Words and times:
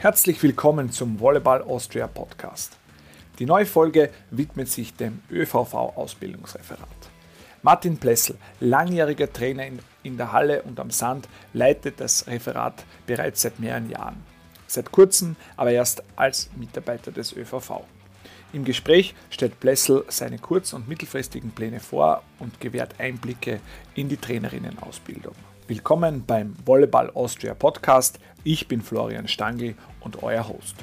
Herzlich 0.00 0.42
willkommen 0.42 0.90
zum 0.90 1.20
Volleyball 1.20 1.60
Austria 1.60 2.06
Podcast. 2.06 2.78
Die 3.38 3.44
neue 3.44 3.66
Folge 3.66 4.08
widmet 4.30 4.68
sich 4.70 4.94
dem 4.94 5.20
ÖVV-Ausbildungsreferat. 5.30 6.88
Martin 7.60 7.98
Plessel, 7.98 8.38
langjähriger 8.60 9.30
Trainer 9.30 9.66
in, 10.02 10.16
der 10.16 10.32
Halle 10.32 10.62
und 10.62 10.80
am 10.80 10.90
Sand, 10.90 11.28
leitet 11.52 12.00
das 12.00 12.26
Referat 12.26 12.82
bereits 13.06 13.42
seit 13.42 13.60
mehreren 13.60 13.90
Jahren. 13.90 14.24
Seit 14.66 14.90
kurzem 14.90 15.36
aber 15.58 15.72
erst 15.72 16.02
als 16.16 16.48
Mitarbeiter 16.56 17.12
des 17.12 17.36
ÖVV. 17.36 17.82
Im 18.54 18.64
Gespräch 18.64 19.14
stellt 19.28 19.60
Plessel 19.60 20.06
seine 20.08 20.38
kurz- 20.38 20.72
und 20.72 20.88
mittelfristigen 20.88 21.50
Pläne 21.50 21.78
vor 21.78 22.22
und 22.38 22.58
gewährt 22.58 22.98
Einblicke 22.98 23.60
in 23.94 24.08
die 24.08 24.16
Trainerinnenausbildung. 24.16 25.34
Willkommen 25.70 26.24
beim 26.26 26.56
Volleyball 26.66 27.10
Austria 27.10 27.54
Podcast. 27.54 28.18
Ich 28.42 28.66
bin 28.66 28.80
Florian 28.80 29.28
Stangl 29.28 29.76
und 30.00 30.20
euer 30.20 30.48
Host. 30.48 30.74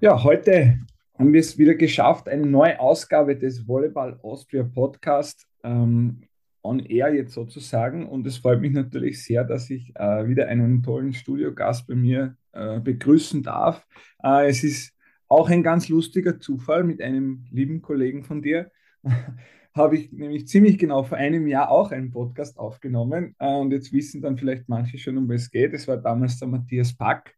Ja, 0.00 0.22
heute 0.22 0.80
haben 1.18 1.32
wir 1.32 1.40
es 1.40 1.56
wieder 1.56 1.76
geschafft, 1.76 2.28
eine 2.28 2.44
neue 2.44 2.78
Ausgabe 2.78 3.34
des 3.38 3.66
Volleyball 3.66 4.20
Austria 4.22 4.62
Podcast 4.62 5.46
ähm, 5.64 6.20
on 6.62 6.80
air 6.80 7.14
jetzt 7.14 7.32
sozusagen. 7.32 8.06
Und 8.06 8.26
es 8.26 8.36
freut 8.36 8.60
mich 8.60 8.72
natürlich 8.72 9.24
sehr, 9.24 9.44
dass 9.44 9.70
ich 9.70 9.96
äh, 9.96 10.28
wieder 10.28 10.46
einen 10.48 10.82
tollen 10.82 11.14
Studiogast 11.14 11.86
bei 11.86 11.94
mir 11.94 12.36
äh, 12.52 12.80
begrüßen 12.80 13.42
darf. 13.42 13.86
Äh, 14.22 14.50
es 14.50 14.62
ist 14.62 14.92
auch 15.30 15.48
ein 15.48 15.62
ganz 15.62 15.88
lustiger 15.88 16.40
Zufall 16.40 16.84
mit 16.84 17.00
einem 17.00 17.46
lieben 17.50 17.80
Kollegen 17.80 18.24
von 18.24 18.42
dir. 18.42 18.70
Habe 19.74 19.96
ich 19.96 20.10
nämlich 20.10 20.48
ziemlich 20.48 20.76
genau 20.76 21.04
vor 21.04 21.16
einem 21.16 21.46
Jahr 21.46 21.70
auch 21.70 21.92
einen 21.92 22.10
Podcast 22.10 22.58
aufgenommen. 22.58 23.36
Äh, 23.38 23.54
und 23.54 23.70
jetzt 23.70 23.92
wissen 23.92 24.20
dann 24.20 24.36
vielleicht 24.36 24.68
manche 24.68 24.98
schon, 24.98 25.16
um 25.16 25.28
was 25.28 25.42
es 25.42 25.50
geht. 25.50 25.72
Es 25.72 25.86
war 25.86 25.96
damals 25.96 26.40
der 26.40 26.48
Matthias 26.48 26.92
Pack. 26.92 27.34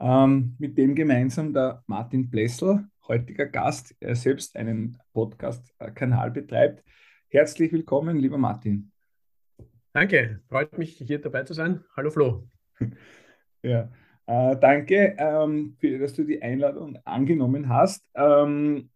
Ähm, 0.00 0.56
mit 0.58 0.76
dem 0.76 0.94
gemeinsam 0.96 1.52
der 1.52 1.84
Martin 1.86 2.28
Blessel, 2.28 2.86
heutiger 3.06 3.46
Gast, 3.46 3.94
er 4.00 4.16
selbst 4.16 4.56
einen 4.56 4.98
Podcast-Kanal 5.12 6.32
betreibt. 6.32 6.82
Herzlich 7.28 7.70
willkommen, 7.70 8.16
lieber 8.16 8.38
Martin. 8.38 8.90
Danke, 9.92 10.40
freut 10.48 10.76
mich 10.78 10.96
hier 10.96 11.20
dabei 11.20 11.44
zu 11.44 11.54
sein. 11.54 11.84
Hallo 11.96 12.10
Flo. 12.10 12.48
Ja, 13.62 13.90
äh, 14.30 14.56
danke, 14.60 15.16
ähm, 15.18 15.76
für, 15.80 15.98
dass 15.98 16.14
du 16.14 16.22
die 16.22 16.40
Einladung 16.40 16.98
angenommen 17.04 17.68
hast. 17.68 18.04
Ähm, 18.14 18.88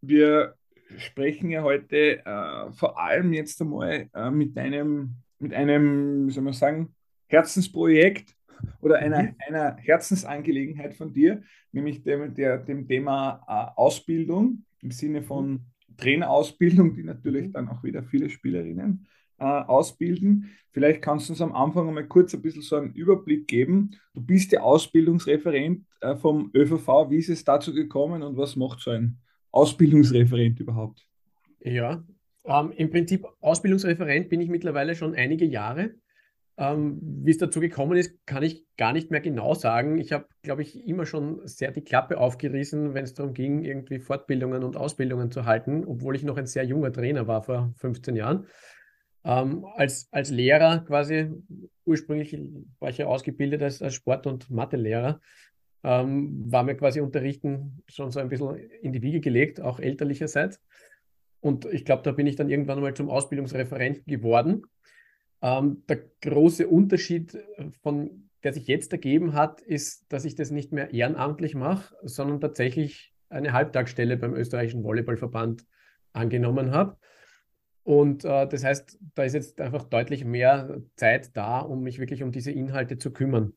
wir 0.00 0.54
sprechen 0.96 1.50
ja 1.50 1.62
heute 1.62 2.24
äh, 2.24 2.72
vor 2.72 2.98
allem 2.98 3.34
jetzt 3.34 3.60
einmal 3.60 4.08
äh, 4.14 4.30
mit 4.30 4.56
einem, 4.56 5.16
mit 5.38 5.52
einem, 5.52 6.26
wie 6.26 6.30
soll 6.30 6.44
man 6.44 6.54
sagen, 6.54 6.94
Herzensprojekt 7.26 8.34
oder 8.80 8.96
einer, 8.96 9.24
mhm. 9.24 9.34
einer 9.46 9.76
Herzensangelegenheit 9.76 10.94
von 10.94 11.12
dir, 11.12 11.42
nämlich 11.70 12.02
dem, 12.02 12.34
der, 12.34 12.56
dem 12.56 12.88
Thema 12.88 13.42
äh, 13.46 13.78
Ausbildung 13.78 14.64
im 14.80 14.90
Sinne 14.90 15.22
von 15.22 15.50
mhm. 15.50 15.60
Trainerausbildung, 15.98 16.94
die 16.94 17.04
natürlich 17.04 17.48
mhm. 17.48 17.52
dann 17.52 17.68
auch 17.68 17.84
wieder 17.84 18.02
viele 18.02 18.30
Spielerinnen 18.30 19.06
äh, 19.38 19.44
ausbilden. 19.44 20.50
Vielleicht 20.70 21.02
kannst 21.02 21.28
du 21.28 21.32
uns 21.32 21.40
am 21.40 21.54
Anfang 21.54 21.88
einmal 21.88 22.06
kurz 22.06 22.34
ein 22.34 22.42
bisschen 22.42 22.62
so 22.62 22.76
einen 22.76 22.92
Überblick 22.92 23.48
geben. 23.48 23.92
Du 24.14 24.20
bist 24.20 24.52
ja 24.52 24.60
Ausbildungsreferent 24.60 25.84
äh, 26.00 26.16
vom 26.16 26.50
ÖVV. 26.54 27.10
Wie 27.10 27.18
ist 27.18 27.30
es 27.30 27.44
dazu 27.44 27.72
gekommen 27.72 28.22
und 28.22 28.36
was 28.36 28.56
macht 28.56 28.80
so 28.80 28.90
ein 28.90 29.18
Ausbildungsreferent 29.50 30.60
überhaupt? 30.60 31.06
Ja, 31.60 32.04
ähm, 32.44 32.72
im 32.76 32.90
Prinzip 32.90 33.26
Ausbildungsreferent 33.40 34.28
bin 34.28 34.40
ich 34.40 34.48
mittlerweile 34.48 34.94
schon 34.94 35.14
einige 35.14 35.44
Jahre. 35.44 35.94
Ähm, 36.56 36.98
wie 37.00 37.30
es 37.30 37.38
dazu 37.38 37.60
gekommen 37.60 37.96
ist, 37.96 38.26
kann 38.26 38.42
ich 38.42 38.66
gar 38.76 38.92
nicht 38.92 39.12
mehr 39.12 39.20
genau 39.20 39.54
sagen. 39.54 39.98
Ich 39.98 40.12
habe, 40.12 40.26
glaube 40.42 40.62
ich, 40.62 40.86
immer 40.88 41.06
schon 41.06 41.46
sehr 41.46 41.70
die 41.70 41.84
Klappe 41.84 42.18
aufgerissen, 42.18 42.94
wenn 42.94 43.04
es 43.04 43.14
darum 43.14 43.32
ging, 43.32 43.62
irgendwie 43.62 44.00
Fortbildungen 44.00 44.64
und 44.64 44.76
Ausbildungen 44.76 45.30
zu 45.30 45.44
halten, 45.44 45.84
obwohl 45.84 46.16
ich 46.16 46.24
noch 46.24 46.36
ein 46.36 46.46
sehr 46.46 46.64
junger 46.64 46.92
Trainer 46.92 47.28
war 47.28 47.42
vor 47.42 47.72
15 47.76 48.16
Jahren. 48.16 48.46
Ähm, 49.28 49.66
als, 49.76 50.08
als 50.10 50.30
Lehrer 50.30 50.78
quasi, 50.86 51.30
ursprünglich 51.84 52.34
war 52.78 52.88
ich 52.88 52.96
ja 52.96 53.06
ausgebildet 53.06 53.62
als, 53.62 53.82
als 53.82 53.92
Sport- 53.92 54.26
und 54.26 54.50
Mathelehrer, 54.50 55.20
ähm, 55.84 56.50
war 56.50 56.62
mir 56.62 56.74
quasi 56.76 57.00
Unterrichten 57.00 57.82
schon 57.86 58.10
so 58.10 58.20
ein 58.20 58.30
bisschen 58.30 58.56
in 58.80 58.94
die 58.94 59.02
Wiege 59.02 59.20
gelegt, 59.20 59.60
auch 59.60 59.80
elterlicherseits. 59.80 60.62
Und 61.40 61.66
ich 61.66 61.84
glaube, 61.84 62.02
da 62.04 62.12
bin 62.12 62.26
ich 62.26 62.36
dann 62.36 62.48
irgendwann 62.48 62.80
mal 62.80 62.94
zum 62.94 63.10
Ausbildungsreferenten 63.10 64.04
geworden. 64.06 64.62
Ähm, 65.42 65.84
der 65.90 66.04
große 66.22 66.66
Unterschied, 66.66 67.36
von, 67.82 68.30
der 68.42 68.54
sich 68.54 68.66
jetzt 68.66 68.92
ergeben 68.92 69.34
hat, 69.34 69.60
ist, 69.60 70.10
dass 70.10 70.24
ich 70.24 70.36
das 70.36 70.50
nicht 70.50 70.72
mehr 70.72 70.94
ehrenamtlich 70.94 71.54
mache, 71.54 71.94
sondern 72.02 72.40
tatsächlich 72.40 73.12
eine 73.28 73.52
Halbtagsstelle 73.52 74.16
beim 74.16 74.34
österreichischen 74.34 74.84
Volleyballverband 74.84 75.66
angenommen 76.14 76.70
habe. 76.70 76.96
Und 77.88 78.26
äh, 78.26 78.46
das 78.46 78.64
heißt, 78.64 78.98
da 79.14 79.22
ist 79.22 79.32
jetzt 79.32 79.58
einfach 79.62 79.82
deutlich 79.84 80.22
mehr 80.22 80.78
Zeit 80.96 81.34
da, 81.34 81.60
um 81.60 81.82
mich 81.82 81.98
wirklich 81.98 82.22
um 82.22 82.32
diese 82.32 82.52
Inhalte 82.52 82.98
zu 82.98 83.14
kümmern. 83.14 83.54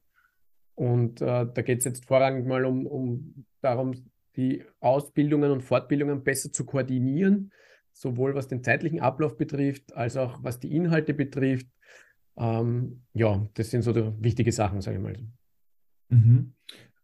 Und 0.73 1.19
äh, 1.19 1.47
da 1.53 1.61
geht 1.61 1.79
es 1.79 1.83
jetzt 1.83 2.05
vorrangig 2.05 2.45
mal 2.45 2.63
um, 2.63 2.87
um 2.87 3.45
darum, 3.59 3.91
die 4.37 4.63
Ausbildungen 4.79 5.51
und 5.51 5.63
Fortbildungen 5.63 6.23
besser 6.23 6.49
zu 6.49 6.65
koordinieren, 6.65 7.51
sowohl 7.91 8.33
was 8.33 8.47
den 8.47 8.63
zeitlichen 8.63 9.01
Ablauf 9.01 9.35
betrifft, 9.35 9.93
als 9.97 10.15
auch 10.15 10.41
was 10.41 10.61
die 10.61 10.77
Inhalte 10.77 11.13
betrifft. 11.13 11.67
Ähm, 12.37 13.03
ja, 13.11 13.45
das 13.55 13.69
sind 13.69 13.81
so 13.81 13.93
wichtige 14.23 14.53
Sachen, 14.53 14.79
sage 14.79 14.95
ich 14.95 15.03
mal. 15.03 15.17
Mhm. 16.07 16.53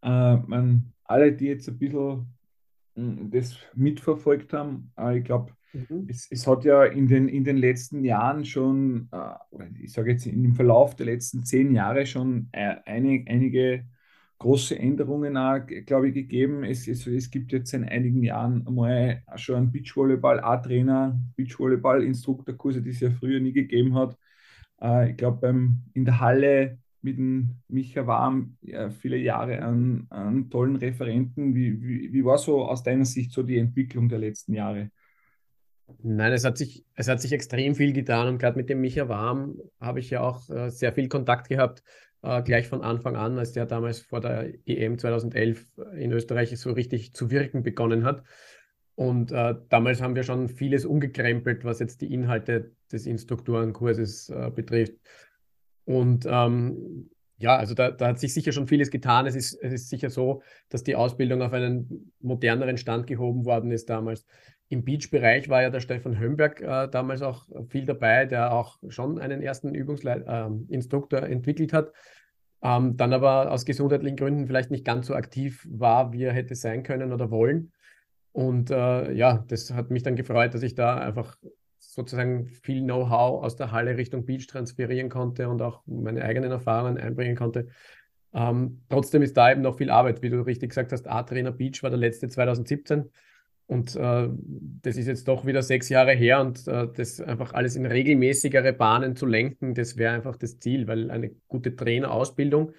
Äh, 0.00 0.36
man, 0.46 0.94
alle, 1.04 1.34
die 1.34 1.48
jetzt 1.48 1.68
ein 1.68 1.78
bisschen 1.78 2.34
hm, 2.94 3.30
das 3.30 3.58
mitverfolgt 3.74 4.54
haben, 4.54 4.94
äh, 4.96 5.18
ich 5.18 5.24
glaube, 5.24 5.52
Mhm. 5.72 6.06
Es, 6.08 6.28
es, 6.30 6.46
hat 6.46 6.64
ja 6.64 6.84
in 6.84 7.08
den, 7.08 7.28
in 7.28 7.44
den 7.44 7.56
letzten 7.56 8.04
Jahren 8.04 8.44
schon, 8.44 9.08
äh, 9.12 9.64
ich 9.82 9.92
sage 9.92 10.12
jetzt 10.12 10.26
im 10.26 10.54
Verlauf 10.54 10.96
der 10.96 11.06
letzten 11.06 11.44
zehn 11.44 11.74
Jahre 11.74 12.06
schon 12.06 12.48
äh, 12.52 12.76
einige 12.84 13.84
große 14.38 14.78
Änderungen, 14.78 15.34
glaube 15.84 16.08
ich, 16.08 16.14
gegeben. 16.14 16.62
Es, 16.64 16.86
es, 16.86 17.06
es 17.06 17.30
gibt 17.30 17.52
jetzt 17.52 17.74
in 17.74 17.84
einigen 17.84 18.22
Jahren 18.22 18.66
einmal 18.66 19.22
schon 19.36 19.56
einen 19.56 19.72
Beachvolleyball 19.72 20.40
A-Trainer, 20.40 21.20
Beachvolleyball-Instruktorkurse, 21.36 22.80
die 22.80 22.90
es 22.90 23.00
ja 23.00 23.10
früher 23.10 23.40
nie 23.40 23.52
gegeben 23.52 23.94
hat. 23.94 24.16
Äh, 24.80 25.10
ich 25.10 25.16
glaube, 25.16 25.48
in 25.92 26.04
der 26.04 26.20
Halle 26.20 26.78
mit 27.02 27.16
dem 27.18 27.56
Micha 27.68 28.06
Warm 28.06 28.56
ja, 28.62 28.90
viele 28.90 29.16
Jahre 29.16 29.62
an, 29.62 30.06
an 30.10 30.50
tollen 30.50 30.76
Referenten. 30.76 31.54
Wie, 31.54 31.80
wie, 31.82 32.12
wie 32.12 32.24
war 32.24 32.38
so 32.38 32.64
aus 32.64 32.82
deiner 32.82 33.04
Sicht 33.04 33.32
so 33.32 33.42
die 33.42 33.58
Entwicklung 33.58 34.08
der 34.08 34.18
letzten 34.18 34.54
Jahre? 34.54 34.90
Nein, 36.02 36.32
es 36.32 36.44
hat 36.44 36.58
sich, 36.58 36.84
es 36.94 37.08
hat 37.08 37.20
sich 37.20 37.32
extrem 37.32 37.74
viel 37.74 37.92
getan 37.92 38.28
und 38.28 38.38
gerade 38.38 38.56
mit 38.56 38.68
dem 38.68 38.80
Micha 38.80 39.08
Warm 39.08 39.58
habe 39.80 40.00
ich 40.00 40.10
ja 40.10 40.20
auch 40.20 40.48
äh, 40.50 40.70
sehr 40.70 40.92
viel 40.92 41.08
Kontakt 41.08 41.48
gehabt, 41.48 41.82
äh, 42.22 42.42
gleich 42.42 42.68
von 42.68 42.82
Anfang 42.82 43.16
an, 43.16 43.38
als 43.38 43.52
der 43.52 43.66
damals 43.66 44.00
vor 44.00 44.20
der 44.20 44.52
EM 44.66 44.98
2011 44.98 45.66
in 45.96 46.12
Österreich 46.12 46.58
so 46.58 46.72
richtig 46.72 47.14
zu 47.14 47.30
wirken 47.30 47.62
begonnen 47.62 48.04
hat. 48.04 48.22
Und 48.96 49.32
äh, 49.32 49.54
damals 49.68 50.02
haben 50.02 50.16
wir 50.16 50.24
schon 50.24 50.48
vieles 50.48 50.84
umgekrempelt, 50.84 51.64
was 51.64 51.78
jetzt 51.78 52.00
die 52.00 52.12
Inhalte 52.12 52.72
des 52.90 53.06
Instruktorenkurses 53.06 54.28
äh, 54.28 54.50
betrifft. 54.54 54.94
Und 55.84 56.26
ähm, 56.28 57.08
ja, 57.38 57.56
also 57.56 57.74
da, 57.74 57.92
da, 57.92 58.08
hat 58.08 58.18
sich 58.18 58.34
sicher 58.34 58.50
schon 58.50 58.66
vieles 58.66 58.90
getan. 58.90 59.26
Es 59.26 59.36
ist, 59.36 59.54
es 59.62 59.72
ist 59.72 59.88
sicher 59.88 60.10
so, 60.10 60.42
dass 60.68 60.82
die 60.82 60.96
Ausbildung 60.96 61.42
auf 61.42 61.52
einen 61.52 62.12
moderneren 62.18 62.76
Stand 62.76 63.06
gehoben 63.06 63.44
worden 63.44 63.70
ist 63.70 63.88
damals. 63.88 64.26
Im 64.68 64.84
Beach-Bereich 64.84 65.48
war 65.48 65.62
ja 65.62 65.70
der 65.70 65.80
Stefan 65.80 66.18
Hömberg 66.18 66.60
äh, 66.60 66.88
damals 66.88 67.22
auch 67.22 67.46
viel 67.68 67.86
dabei, 67.86 68.26
der 68.26 68.52
auch 68.52 68.78
schon 68.88 69.18
einen 69.18 69.42
ersten 69.42 69.74
Übungsinstruktor 69.74 71.22
äh, 71.22 71.32
entwickelt 71.32 71.72
hat, 71.72 71.92
ähm, 72.62 72.96
dann 72.96 73.12
aber 73.12 73.50
aus 73.50 73.64
gesundheitlichen 73.64 74.16
Gründen 74.16 74.46
vielleicht 74.46 74.70
nicht 74.70 74.84
ganz 74.84 75.06
so 75.06 75.14
aktiv 75.14 75.66
war, 75.70 76.12
wie 76.12 76.24
er 76.24 76.32
hätte 76.32 76.54
sein 76.54 76.82
können 76.82 77.12
oder 77.12 77.30
wollen. 77.30 77.72
Und 78.32 78.70
äh, 78.70 79.12
ja, 79.12 79.44
das 79.48 79.72
hat 79.72 79.90
mich 79.90 80.02
dann 80.02 80.16
gefreut, 80.16 80.54
dass 80.54 80.62
ich 80.62 80.74
da 80.74 80.98
einfach 80.98 81.36
sozusagen 81.78 82.46
viel 82.46 82.82
Know-how 82.82 83.42
aus 83.42 83.56
der 83.56 83.72
Halle 83.72 83.96
Richtung 83.96 84.26
Beach 84.26 84.46
transferieren 84.46 85.08
konnte 85.08 85.48
und 85.48 85.62
auch 85.62 85.82
meine 85.86 86.22
eigenen 86.22 86.50
Erfahrungen 86.50 86.98
einbringen 86.98 87.36
konnte. 87.36 87.68
Ähm, 88.34 88.82
trotzdem 88.88 89.22
ist 89.22 89.36
da 89.36 89.50
eben 89.50 89.62
noch 89.62 89.78
viel 89.78 89.90
Arbeit, 89.90 90.22
wie 90.22 90.28
du 90.28 90.42
richtig 90.42 90.70
gesagt 90.70 90.92
hast. 90.92 91.08
A-Trainer 91.08 91.52
Beach 91.52 91.82
war 91.82 91.90
der 91.90 91.98
letzte 91.98 92.28
2017. 92.28 93.10
Und 93.68 93.94
äh, 93.96 94.28
das 94.82 94.96
ist 94.96 95.06
jetzt 95.06 95.28
doch 95.28 95.44
wieder 95.44 95.62
sechs 95.62 95.90
Jahre 95.90 96.12
her 96.12 96.40
und 96.40 96.66
äh, 96.66 96.88
das 96.90 97.20
einfach 97.20 97.52
alles 97.52 97.76
in 97.76 97.84
regelmäßigere 97.84 98.72
Bahnen 98.72 99.14
zu 99.14 99.26
lenken, 99.26 99.74
das 99.74 99.98
wäre 99.98 100.14
einfach 100.14 100.36
das 100.36 100.58
Ziel, 100.58 100.86
weil 100.88 101.10
eine 101.10 101.30
gute 101.48 101.76
Trainerausbildung 101.76 102.72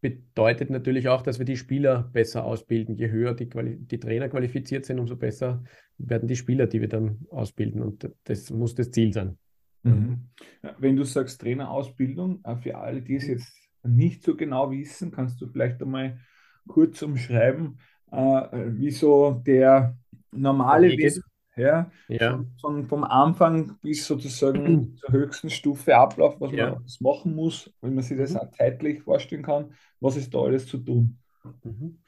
bedeutet 0.00 0.70
natürlich 0.70 1.08
auch, 1.08 1.22
dass 1.22 1.38
wir 1.38 1.44
die 1.44 1.58
Spieler 1.58 2.08
besser 2.12 2.44
ausbilden. 2.44 2.94
Je 2.94 3.10
höher 3.10 3.34
die, 3.34 3.48
die 3.50 4.00
Trainer 4.00 4.30
qualifiziert 4.30 4.86
sind, 4.86 4.98
umso 4.98 5.16
besser 5.16 5.62
werden 5.98 6.26
die 6.26 6.36
Spieler, 6.36 6.66
die 6.66 6.80
wir 6.80 6.88
dann 6.88 7.18
ausbilden. 7.30 7.82
Und 7.82 8.10
das 8.24 8.50
muss 8.50 8.74
das 8.74 8.90
Ziel 8.90 9.12
sein. 9.12 9.36
Mhm. 9.82 10.30
Wenn 10.78 10.96
du 10.96 11.04
sagst 11.04 11.40
Trainerausbildung, 11.40 12.42
äh, 12.44 12.56
für 12.56 12.78
alle, 12.78 13.02
die 13.02 13.16
es 13.16 13.26
jetzt 13.26 13.52
nicht 13.82 14.22
so 14.22 14.36
genau 14.36 14.70
wissen, 14.70 15.10
kannst 15.10 15.40
du 15.40 15.46
vielleicht 15.46 15.82
einmal 15.82 16.18
kurz 16.66 17.02
umschreiben, 17.02 17.78
wie 18.12 18.90
so 18.90 19.32
der 19.46 19.96
normale 20.32 20.88
Weg 20.96 21.14
ja, 21.56 21.90
Ja. 22.08 22.44
von, 22.60 22.86
vom 22.86 23.04
Anfang 23.04 23.78
bis 23.82 24.06
sozusagen 24.06 24.94
zur 24.96 25.12
höchsten 25.12 25.50
Stufe 25.50 25.96
Ablauf, 25.96 26.40
was 26.40 26.50
man 26.52 26.58
Ja. 26.58 26.74
alles 26.76 27.00
machen 27.00 27.34
muss, 27.34 27.72
wenn 27.80 27.94
man 27.94 28.04
sich 28.04 28.16
das 28.18 28.32
Mhm. 28.32 28.36
auch 28.36 28.50
zeitlich 28.52 29.02
vorstellen 29.02 29.42
kann, 29.42 29.72
was 30.00 30.16
ist 30.16 30.32
da 30.34 30.38
alles 30.40 30.66
zu 30.66 30.78
tun? 30.78 31.18
Mhm. 31.64 31.98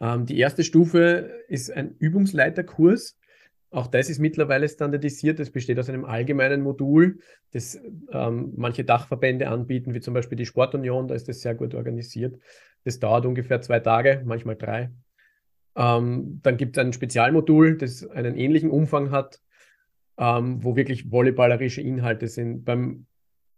Ähm, 0.00 0.26
die 0.26 0.38
erste 0.38 0.64
Stufe 0.64 1.30
ist 1.48 1.70
ein 1.70 1.94
Übungsleiterkurs. 1.98 3.16
Auch 3.70 3.86
das 3.86 4.08
ist 4.10 4.18
mittlerweile 4.18 4.68
standardisiert. 4.68 5.38
Es 5.40 5.50
besteht 5.50 5.78
aus 5.78 5.88
einem 5.88 6.04
allgemeinen 6.04 6.62
Modul, 6.62 7.20
das 7.52 7.78
ähm, 8.10 8.52
manche 8.56 8.84
Dachverbände 8.84 9.48
anbieten, 9.48 9.94
wie 9.94 10.00
zum 10.00 10.14
Beispiel 10.14 10.36
die 10.36 10.46
Sportunion. 10.46 11.06
Da 11.08 11.14
ist 11.14 11.28
das 11.28 11.40
sehr 11.40 11.54
gut 11.54 11.74
organisiert. 11.74 12.36
Das 12.84 12.98
dauert 12.98 13.26
ungefähr 13.26 13.60
zwei 13.60 13.78
Tage, 13.80 14.22
manchmal 14.24 14.56
drei. 14.56 14.90
Ähm, 15.80 16.40
dann 16.42 16.58
gibt 16.58 16.76
es 16.76 16.84
ein 16.84 16.92
Spezialmodul, 16.92 17.78
das 17.78 18.06
einen 18.06 18.36
ähnlichen 18.36 18.70
Umfang 18.70 19.10
hat, 19.10 19.40
ähm, 20.18 20.62
wo 20.62 20.76
wirklich 20.76 21.08
volleyballerische 21.08 21.80
Inhalte 21.80 22.28
sind. 22.28 22.66
Beim 22.66 23.06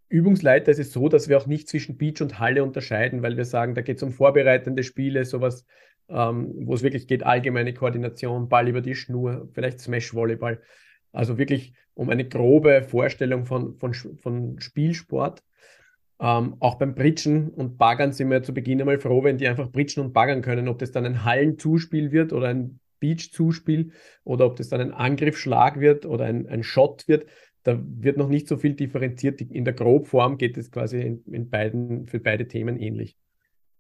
Übungsleiter 0.09 0.71
ist 0.71 0.79
es 0.79 0.93
so, 0.93 1.09
dass 1.09 1.29
wir 1.29 1.37
auch 1.37 1.47
nicht 1.47 1.69
zwischen 1.69 1.99
Beach 1.99 2.23
und 2.23 2.39
Halle 2.39 2.63
unterscheiden, 2.63 3.23
weil 3.23 3.37
wir 3.37 3.45
sagen, 3.45 3.75
da 3.75 3.81
geht 3.81 3.97
es 3.97 4.05
um 4.05 4.13
vorbereitende 4.13 4.85
Spiele, 4.85 5.25
sowas, 5.25 5.67
ähm, 6.09 6.53
wo 6.61 6.75
es 6.75 6.85
wirklich 6.85 7.09
geht, 7.09 7.25
allgemeine 7.25 7.75
Koordination, 7.75 8.49
Ball 8.49 8.69
über 8.69 8.83
die 8.83 8.95
Schnur, 8.95 9.49
vielleicht 9.53 9.81
Smash-Volleyball. 9.81 10.63
Also 11.11 11.39
wirklich 11.39 11.75
um 11.95 12.09
eine 12.09 12.29
grobe 12.29 12.85
Vorstellung 12.85 13.47
von, 13.47 13.75
von, 13.79 13.95
von 13.95 14.61
Spielsport. 14.61 15.43
Ähm, 16.23 16.55
auch 16.61 16.77
beim 16.77 16.95
Britschen 16.95 17.49
und 17.49 17.79
Baggern 17.79 18.13
sind 18.13 18.31
wir 18.31 18.45
zu 18.45 18.55
Beginn 18.55 18.81
einmal 18.81 19.01
froh, 19.01 19.25
wenn 19.25 19.39
die 19.39 19.49
einfach 19.49 19.69
britschen 19.73 20.05
und 20.05 20.13
baggern 20.13 20.41
können, 20.41 20.69
ob 20.69 20.79
das 20.79 20.93
dann 20.93 21.05
ein 21.05 21.25
Hallenzuspiel 21.25 22.13
wird 22.13 22.33
oder 22.33 22.47
ein 22.47 22.79
Beach-Zuspiel 23.01 23.91
oder 24.23 24.47
ob 24.47 24.55
das 24.55 24.69
dann 24.69 24.81
ein 24.81 24.93
Angriffsschlag 24.93 25.81
wird 25.81 26.07
oder 26.07 26.27
ein, 26.27 26.47
ein 26.47 26.63
Shot 26.63 27.09
wird. 27.09 27.27
Da 27.65 27.81
wird 27.83 28.19
noch 28.19 28.29
nicht 28.29 28.47
so 28.47 28.57
viel 28.57 28.75
differenziert. 28.75 29.41
In 29.41 29.65
der 29.65 29.75
Grobform 29.75 30.39
geht 30.39 30.57
es 30.57 30.71
quasi 30.71 31.01
in, 31.01 31.25
in 31.25 31.51
beiden, 31.51 32.07
für 32.07 32.21
beide 32.21 32.47
Themen 32.47 32.79
ähnlich. 32.79 33.17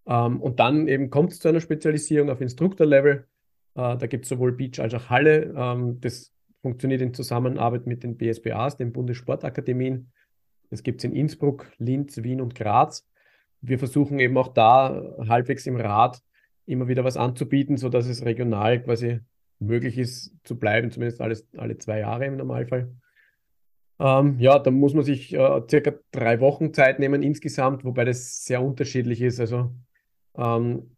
Ähm, 0.06 0.40
und 0.40 0.58
dann 0.58 0.88
eben 0.88 1.10
kommt 1.10 1.30
es 1.30 1.38
zu 1.38 1.48
einer 1.48 1.60
Spezialisierung 1.60 2.28
auf 2.28 2.40
Instruktorlevel. 2.40 3.28
Äh, 3.76 3.96
da 3.98 4.06
gibt 4.08 4.24
es 4.24 4.28
sowohl 4.30 4.50
Beach 4.50 4.80
als 4.80 4.94
auch 4.94 5.10
Halle. 5.10 5.54
Ähm, 5.56 6.00
das 6.00 6.32
funktioniert 6.60 7.02
in 7.02 7.14
Zusammenarbeit 7.14 7.86
mit 7.86 8.02
den 8.02 8.16
BSBAs, 8.16 8.78
den 8.78 8.92
Bundessportakademien. 8.92 10.10
Das 10.72 10.82
gibt 10.82 11.00
es 11.00 11.04
in 11.04 11.12
Innsbruck, 11.12 11.70
Linz, 11.76 12.22
Wien 12.22 12.40
und 12.40 12.54
Graz. 12.54 13.06
Wir 13.60 13.78
versuchen 13.78 14.18
eben 14.18 14.38
auch 14.38 14.48
da 14.48 15.02
halbwegs 15.28 15.66
im 15.66 15.76
Rad 15.76 16.22
immer 16.64 16.88
wieder 16.88 17.04
was 17.04 17.18
anzubieten, 17.18 17.76
sodass 17.76 18.06
es 18.06 18.24
regional 18.24 18.82
quasi 18.82 19.20
möglich 19.58 19.98
ist 19.98 20.34
zu 20.44 20.58
bleiben, 20.58 20.90
zumindest 20.90 21.20
alles, 21.20 21.46
alle 21.58 21.76
zwei 21.76 21.98
Jahre 21.98 22.24
im 22.24 22.38
Normalfall. 22.38 22.90
Ähm, 24.00 24.38
ja, 24.38 24.58
da 24.58 24.70
muss 24.70 24.94
man 24.94 25.04
sich 25.04 25.34
äh, 25.34 25.60
circa 25.70 25.92
drei 26.10 26.40
Wochen 26.40 26.72
Zeit 26.72 26.98
nehmen 26.98 27.22
insgesamt, 27.22 27.84
wobei 27.84 28.06
das 28.06 28.42
sehr 28.46 28.62
unterschiedlich 28.62 29.20
ist. 29.20 29.40
Also 29.40 29.74
ähm, 30.38 30.96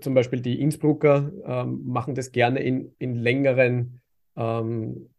zum 0.00 0.14
Beispiel 0.14 0.40
die 0.40 0.60
Innsbrucker 0.60 1.30
ähm, 1.46 1.82
machen 1.84 2.16
das 2.16 2.32
gerne 2.32 2.64
in, 2.64 2.92
in 2.98 3.14
längeren, 3.14 4.00
ähm, 4.34 5.13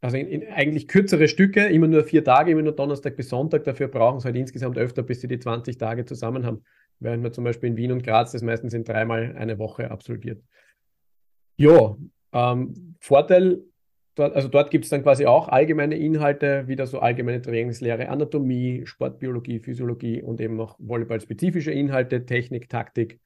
also 0.00 0.16
in, 0.16 0.28
in, 0.28 0.48
eigentlich 0.48 0.88
kürzere 0.88 1.28
Stücke, 1.28 1.66
immer 1.66 1.88
nur 1.88 2.04
vier 2.04 2.22
Tage, 2.24 2.52
immer 2.52 2.62
nur 2.62 2.74
Donnerstag 2.74 3.16
bis 3.16 3.28
Sonntag. 3.28 3.64
Dafür 3.64 3.88
brauchen 3.88 4.20
sie 4.20 4.26
halt 4.26 4.36
insgesamt 4.36 4.78
öfter, 4.78 5.02
bis 5.02 5.20
sie 5.20 5.28
die 5.28 5.38
20 5.38 5.78
Tage 5.78 6.04
zusammen 6.04 6.46
haben. 6.46 6.62
Während 7.00 7.22
man 7.22 7.32
zum 7.32 7.44
Beispiel 7.44 7.70
in 7.70 7.76
Wien 7.76 7.92
und 7.92 8.02
Graz 8.02 8.32
das 8.32 8.42
meistens 8.42 8.74
in 8.74 8.84
dreimal 8.84 9.34
eine 9.36 9.58
Woche 9.58 9.90
absolviert. 9.90 10.42
Ja, 11.56 11.96
ähm, 12.32 12.96
Vorteil 13.00 13.62
also 14.18 14.48
dort 14.48 14.70
gibt 14.70 14.84
es 14.84 14.90
dann 14.90 15.02
quasi 15.02 15.26
auch 15.26 15.48
allgemeine 15.48 15.96
Inhalte, 15.96 16.66
wieder 16.66 16.86
so 16.86 17.00
allgemeine 17.00 17.40
Trainingslehre, 17.40 18.08
Anatomie, 18.08 18.82
Sportbiologie, 18.86 19.60
Physiologie 19.60 20.22
und 20.22 20.40
eben 20.40 20.60
auch 20.60 20.76
volleyballspezifische 20.78 21.70
Inhalte, 21.70 22.26
Technik, 22.26 22.68
Taktik, 22.68 23.20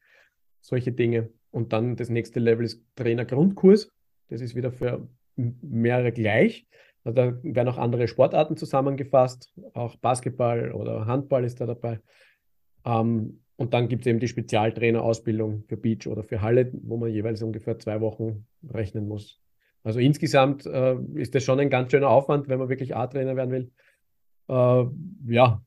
solche 0.61 0.93
Dinge. 0.93 1.31
Und 1.51 1.73
dann 1.73 1.97
das 1.97 2.09
nächste 2.09 2.41
Level 2.41 2.65
ist 2.65 2.85
Trainer-Grundkurs. 2.97 3.91
Das 4.29 4.41
ist 4.41 4.55
wieder 4.55 4.73
für 4.73 5.09
mehrere 5.37 6.13
gleich. 6.13 6.67
Also 7.05 7.17
da 7.17 7.39
werden 7.43 7.69
auch 7.69 7.79
andere 7.79 8.07
Sportarten 8.07 8.57
zusammengefasst, 8.57 9.53
auch 9.75 9.97
Basketball 9.97 10.73
oder 10.73 11.07
Handball 11.07 11.45
ist 11.45 11.61
da 11.61 11.67
dabei. 11.67 12.01
Ähm, 12.85 13.41
und 13.57 13.75
dann 13.75 13.89
gibt 13.89 14.03
es 14.03 14.07
eben 14.07 14.21
die 14.21 14.29
Spezialtrainerausbildung 14.29 15.65
für 15.69 15.77
Beach 15.77 16.07
oder 16.07 16.23
für 16.23 16.43
Halle, 16.43 16.71
wo 16.73 16.97
man 16.97 17.11
jeweils 17.11 17.43
ungefähr 17.43 17.79
zwei 17.79 18.01
Wochen 18.01 18.47
rechnen 18.69 19.07
muss. 19.07 19.41
Also 19.85 19.99
insgesamt 19.99 20.67
äh, 20.67 20.97
ist 21.15 21.35
das 21.35 21.43
schon 21.43 21.61
ein 21.61 21.71
ganz 21.71 21.91
schöner 21.91 22.09
Aufwand, 22.09 22.49
wenn 22.49 22.59
man 22.59 22.69
wirklich 22.69 22.95
A-Trainer 22.95 23.37
werden 23.37 23.51
will. 23.51 23.71
Äh, 24.49 25.33
ja, 25.33 25.63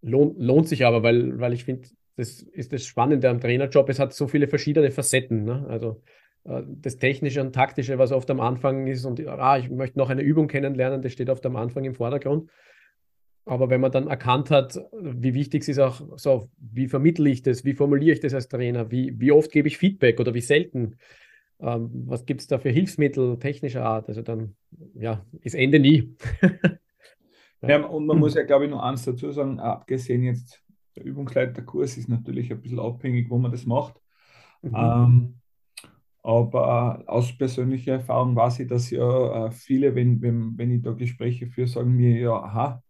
lohnt, 0.00 0.38
lohnt 0.38 0.68
sich 0.68 0.84
aber, 0.86 1.02
weil, 1.02 1.38
weil 1.38 1.52
ich 1.52 1.64
finde, 1.64 1.88
das 2.16 2.42
ist 2.42 2.72
das 2.72 2.86
Spannende 2.86 3.28
am 3.28 3.40
Trainerjob. 3.40 3.88
Es 3.88 3.98
hat 3.98 4.12
so 4.12 4.26
viele 4.26 4.48
verschiedene 4.48 4.90
Facetten. 4.90 5.44
Ne? 5.44 5.66
Also 5.68 6.02
das 6.44 6.96
Technische 6.96 7.40
und 7.40 7.52
Taktische, 7.52 7.98
was 7.98 8.10
oft 8.10 8.28
am 8.30 8.40
Anfang 8.40 8.86
ist 8.86 9.04
und 9.04 9.24
ah, 9.26 9.58
ich 9.58 9.70
möchte 9.70 9.98
noch 9.98 10.10
eine 10.10 10.22
Übung 10.22 10.48
kennenlernen, 10.48 11.00
das 11.00 11.12
steht 11.12 11.30
oft 11.30 11.44
am 11.46 11.56
Anfang 11.56 11.84
im 11.84 11.94
Vordergrund. 11.94 12.50
Aber 13.44 13.70
wenn 13.70 13.80
man 13.80 13.90
dann 13.90 14.06
erkannt 14.06 14.50
hat, 14.50 14.78
wie 14.92 15.34
wichtig 15.34 15.62
es 15.62 15.68
ist 15.68 15.78
auch 15.78 16.00
so, 16.16 16.48
wie 16.58 16.88
vermittle 16.88 17.28
ich 17.28 17.42
das, 17.42 17.64
wie 17.64 17.74
formuliere 17.74 18.14
ich 18.14 18.20
das 18.20 18.34
als 18.34 18.48
Trainer, 18.48 18.90
wie, 18.90 19.18
wie 19.18 19.32
oft 19.32 19.50
gebe 19.50 19.66
ich 19.66 19.78
Feedback 19.78 20.20
oder 20.20 20.32
wie 20.34 20.40
selten, 20.40 20.96
ähm, 21.60 21.90
was 22.06 22.24
gibt 22.24 22.40
es 22.40 22.46
da 22.46 22.58
für 22.58 22.70
Hilfsmittel 22.70 23.38
technischer 23.38 23.84
Art? 23.84 24.08
Also 24.08 24.22
dann, 24.22 24.54
ja, 24.94 25.24
ist 25.40 25.54
Ende 25.54 25.80
nie. 25.80 26.14
ja. 27.62 27.68
ja, 27.68 27.84
und 27.84 28.06
man 28.06 28.18
muss 28.18 28.34
ja, 28.34 28.42
glaube 28.42 28.66
ich, 28.66 28.70
noch 28.70 28.82
eins 28.82 29.04
dazu 29.04 29.30
sagen, 29.32 29.58
abgesehen 29.58 30.22
jetzt, 30.22 30.62
der 30.96 31.04
Übungsleiterkurs 31.04 31.96
ist 31.96 32.08
natürlich 32.08 32.52
ein 32.52 32.60
bisschen 32.60 32.80
abhängig, 32.80 33.30
wo 33.30 33.38
man 33.38 33.50
das 33.50 33.66
macht. 33.66 33.94
Mhm. 34.62 34.74
Ähm, 34.76 35.34
aber 36.22 37.02
aus 37.06 37.36
persönlicher 37.36 37.94
Erfahrung 37.94 38.36
weiß 38.36 38.60
ich, 38.60 38.68
dass 38.68 38.90
ja 38.90 39.50
viele, 39.50 39.94
wenn, 39.94 40.22
wenn, 40.22 40.56
wenn 40.56 40.70
ich 40.70 40.82
da 40.82 40.92
Gespräche 40.92 41.46
führe, 41.48 41.66
sagen 41.66 41.96
mir, 41.96 42.16
ja, 42.16 42.32
aha, 42.32 42.82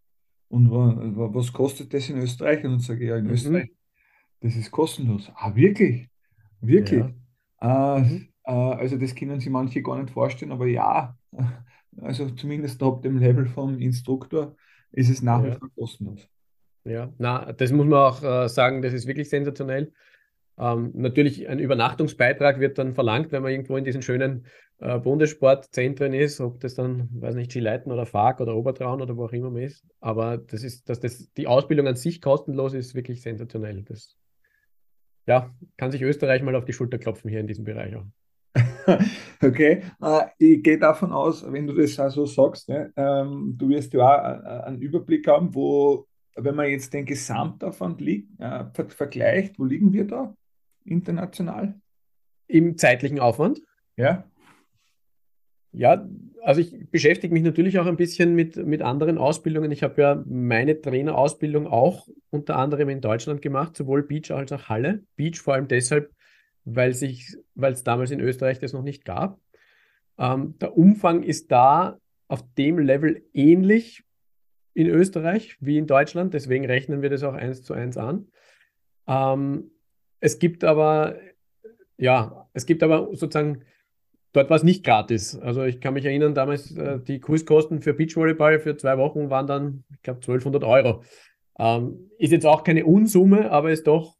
und 0.49 0.69
was 0.69 1.51
kostet 1.51 1.91
das 1.95 2.09
in 2.09 2.17
Österreich? 2.19 2.63
Und 2.63 2.71
dann 2.73 2.79
sage 2.79 3.03
ich, 3.03 3.09
ja, 3.09 3.17
in 3.17 3.25
mhm. 3.25 3.31
Österreich, 3.31 3.71
das 4.39 4.55
ist 4.55 4.69
kostenlos. 4.69 5.31
Ah, 5.35 5.55
wirklich? 5.55 6.09
Wirklich? 6.61 7.03
Ja. 7.59 7.97
Äh, 7.97 8.01
mhm. 8.01 8.27
Also 8.43 8.97
das 8.97 9.15
können 9.15 9.39
sich 9.39 9.49
manche 9.49 9.81
gar 9.81 9.99
nicht 9.99 10.13
vorstellen, 10.13 10.51
aber 10.51 10.67
ja, 10.67 11.17
also 12.01 12.29
zumindest 12.31 12.83
ab 12.83 13.01
dem 13.01 13.17
Level 13.17 13.47
vom 13.47 13.79
Instruktor 13.79 14.55
ist 14.91 15.09
es 15.09 15.23
nach 15.23 15.43
ja. 15.43 15.55
wie 15.55 15.57
vor 15.57 15.69
kostenlos. 15.75 16.27
Ja, 16.83 17.11
na, 17.17 17.51
das 17.53 17.71
muss 17.71 17.87
man 17.87 17.99
auch 17.99 18.21
äh, 18.21 18.47
sagen, 18.47 18.81
das 18.81 18.93
ist 18.93 19.07
wirklich 19.07 19.29
sensationell. 19.29 19.91
Ähm, 20.57 20.91
natürlich 20.93 21.49
ein 21.49 21.59
Übernachtungsbeitrag 21.59 22.59
wird 22.59 22.77
dann 22.77 22.93
verlangt, 22.93 23.31
wenn 23.31 23.41
man 23.41 23.51
irgendwo 23.51 23.75
in 23.75 23.83
diesen 23.83 24.03
schönen 24.03 24.45
äh, 24.79 24.99
Bundessportzentren 24.99 26.13
ist, 26.13 26.39
ob 26.41 26.59
das 26.59 26.75
dann, 26.75 27.09
weiß 27.11 27.35
nicht, 27.35 27.51
Skileiten 27.51 27.91
oder 27.91 28.05
Fark 28.05 28.39
oder 28.39 28.55
Obertraun 28.55 29.01
oder 29.01 29.17
wo 29.17 29.25
auch 29.25 29.33
immer 29.33 29.49
man 29.49 29.63
ist. 29.63 29.83
Aber 29.99 30.37
das 30.37 30.63
ist, 30.63 30.89
dass 30.89 30.99
das 30.99 31.31
die 31.33 31.47
Ausbildung 31.47 31.87
an 31.87 31.95
sich 31.95 32.21
kostenlos 32.21 32.73
ist, 32.73 32.93
wirklich 32.93 33.21
sensationell. 33.21 33.83
Das 33.83 34.15
ja, 35.25 35.51
kann 35.77 35.91
sich 35.91 36.01
Österreich 36.01 36.43
mal 36.43 36.55
auf 36.55 36.65
die 36.65 36.73
Schulter 36.73 36.99
klopfen 36.99 37.29
hier 37.29 37.39
in 37.39 37.47
diesem 37.47 37.63
Bereich 37.63 37.95
auch. 37.95 38.05
Okay, 39.41 39.81
ich 40.37 40.63
gehe 40.63 40.77
davon 40.77 41.11
aus, 41.11 41.49
wenn 41.51 41.67
du 41.67 41.73
das 41.73 41.99
also 41.99 42.25
sagst, 42.25 42.69
ne, 42.69 42.93
ähm, 42.95 43.55
du 43.57 43.67
wirst 43.67 43.93
ja 43.93 44.01
auch 44.01 44.65
einen 44.65 44.81
Überblick 44.81 45.27
haben, 45.27 45.53
wo, 45.53 46.07
wenn 46.35 46.55
man 46.55 46.69
jetzt 46.69 46.93
den 46.93 47.05
Gesamtaufwand 47.05 47.99
liegt, 47.99 48.39
äh, 48.39 48.63
vergleicht, 48.87 49.59
wo 49.59 49.65
liegen 49.65 49.91
wir 49.91 50.07
da 50.07 50.33
international? 50.85 51.79
Im 52.47 52.77
zeitlichen 52.77 53.19
Aufwand? 53.19 53.61
Ja. 53.95 54.25
Ja, 55.71 56.07
also 56.43 56.61
ich 56.61 56.89
beschäftige 56.91 57.33
mich 57.33 57.41
natürlich 57.41 57.79
auch 57.79 57.87
ein 57.87 57.97
bisschen 57.97 58.35
mit, 58.35 58.57
mit 58.57 58.83
anderen 58.83 59.17
Ausbildungen. 59.17 59.71
Ich 59.71 59.81
habe 59.81 60.01
ja 60.01 60.23
meine 60.27 60.79
Trainerausbildung 60.79 61.65
auch 61.65 62.07
unter 62.29 62.57
anderem 62.57 62.89
in 62.89 63.01
Deutschland 63.01 63.41
gemacht, 63.41 63.75
sowohl 63.75 64.03
Beach 64.03 64.31
als 64.31 64.51
auch 64.51 64.69
Halle. 64.69 65.03
Beach 65.15 65.39
vor 65.41 65.55
allem 65.55 65.67
deshalb, 65.67 66.13
weil 66.63 66.93
sich, 66.93 67.35
weil 67.55 67.73
es 67.73 67.83
damals 67.83 68.11
in 68.11 68.19
Österreich 68.19 68.59
das 68.59 68.73
noch 68.73 68.83
nicht 68.83 69.03
gab. 69.03 69.39
Ähm, 70.19 70.55
der 70.59 70.77
Umfang 70.77 71.23
ist 71.23 71.51
da 71.51 71.97
auf 72.27 72.43
dem 72.55 72.77
Level 72.77 73.23
ähnlich 73.33 74.03
in 74.75 74.87
Österreich 74.87 75.57
wie 75.59 75.77
in 75.77 75.87
Deutschland, 75.87 76.33
deswegen 76.33 76.65
rechnen 76.65 77.01
wir 77.01 77.09
das 77.09 77.23
auch 77.23 77.33
eins 77.33 77.63
zu 77.63 77.73
eins 77.73 77.97
an. 77.97 78.27
Ähm, 79.07 79.71
es 80.23 80.39
gibt 80.39 80.63
aber, 80.63 81.17
ja, 81.97 82.47
es 82.53 82.65
gibt 82.65 82.81
aber 82.81 83.09
sozusagen 83.11 83.65
dort 84.31 84.49
war 84.49 84.55
es 84.55 84.63
nicht 84.63 84.85
gratis. 84.85 85.37
Also 85.37 85.63
ich 85.63 85.81
kann 85.81 85.93
mich 85.93 86.05
erinnern, 86.05 86.33
damals 86.33 86.71
äh, 86.77 86.97
die 86.97 87.19
Kurskosten 87.19 87.81
für 87.81 87.93
Beachvolleyball 87.93 88.59
für 88.59 88.77
zwei 88.77 88.97
Wochen 88.97 89.29
waren 89.29 89.47
dann, 89.47 89.83
ich 89.91 90.01
glaube, 90.01 90.21
1200 90.21 90.63
Euro. 90.63 91.03
Ähm, 91.59 92.09
ist 92.17 92.31
jetzt 92.31 92.45
auch 92.45 92.63
keine 92.63 92.85
Unsumme, 92.85 93.51
aber 93.51 93.69
es 93.69 93.83
doch 93.83 94.15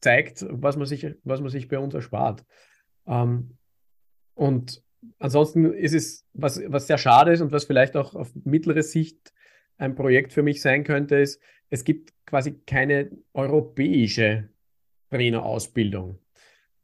zeigt, 0.00 0.44
was 0.50 0.76
man 0.76 0.86
sich, 0.86 1.06
was 1.22 1.40
man 1.40 1.50
sich 1.50 1.68
bei 1.68 1.78
uns 1.78 1.94
erspart. 1.94 2.44
Ähm, 3.06 3.56
und 4.34 4.82
ansonsten 5.20 5.72
ist 5.72 5.94
es, 5.94 6.26
was, 6.32 6.60
was 6.66 6.88
sehr 6.88 6.98
schade 6.98 7.32
ist 7.32 7.40
und 7.40 7.52
was 7.52 7.64
vielleicht 7.64 7.96
auch 7.96 8.16
auf 8.16 8.32
mittlere 8.42 8.82
Sicht 8.82 9.32
ein 9.78 9.94
Projekt 9.94 10.32
für 10.32 10.42
mich 10.42 10.60
sein 10.60 10.82
könnte, 10.82 11.14
ist, 11.14 11.40
es 11.70 11.84
gibt 11.84 12.12
quasi 12.26 12.60
keine 12.66 13.12
europäische 13.32 14.50
Trainerausbildung. 15.14 16.18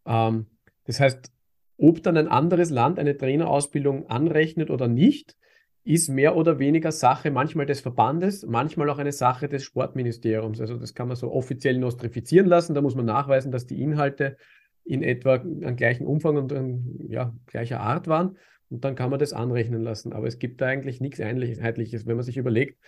Ähm, 0.06 0.46
das 0.84 1.00
heißt, 1.00 1.32
ob 1.76 2.02
dann 2.02 2.16
ein 2.16 2.28
anderes 2.28 2.70
Land 2.70 2.98
eine 2.98 3.16
Trainerausbildung 3.16 4.08
anrechnet 4.08 4.70
oder 4.70 4.86
nicht, 4.86 5.36
ist 5.82 6.08
mehr 6.08 6.36
oder 6.36 6.58
weniger 6.58 6.92
Sache 6.92 7.30
manchmal 7.30 7.66
des 7.66 7.80
Verbandes, 7.80 8.46
manchmal 8.46 8.90
auch 8.90 8.98
eine 8.98 9.12
Sache 9.12 9.48
des 9.48 9.64
Sportministeriums. 9.64 10.60
Also 10.60 10.76
das 10.76 10.94
kann 10.94 11.08
man 11.08 11.16
so 11.16 11.32
offiziell 11.32 11.78
nostrifizieren 11.78 12.46
lassen. 12.46 12.74
Da 12.74 12.82
muss 12.82 12.94
man 12.94 13.06
nachweisen, 13.06 13.50
dass 13.50 13.66
die 13.66 13.80
Inhalte 13.80 14.36
in 14.84 15.02
etwa 15.02 15.36
an 15.36 15.76
gleichen 15.76 16.06
Umfang 16.06 16.36
und 16.36 16.52
an 16.52 16.84
ja, 17.08 17.34
gleicher 17.46 17.80
Art 17.80 18.08
waren. 18.08 18.36
Und 18.68 18.84
dann 18.84 18.94
kann 18.94 19.10
man 19.10 19.18
das 19.18 19.32
anrechnen 19.32 19.82
lassen. 19.82 20.12
Aber 20.12 20.26
es 20.26 20.38
gibt 20.38 20.60
da 20.60 20.66
eigentlich 20.66 21.00
nichts 21.00 21.18
Einheitliches. 21.20 22.06
Wenn 22.06 22.16
man 22.16 22.24
sich 22.24 22.36
überlegt, 22.36 22.78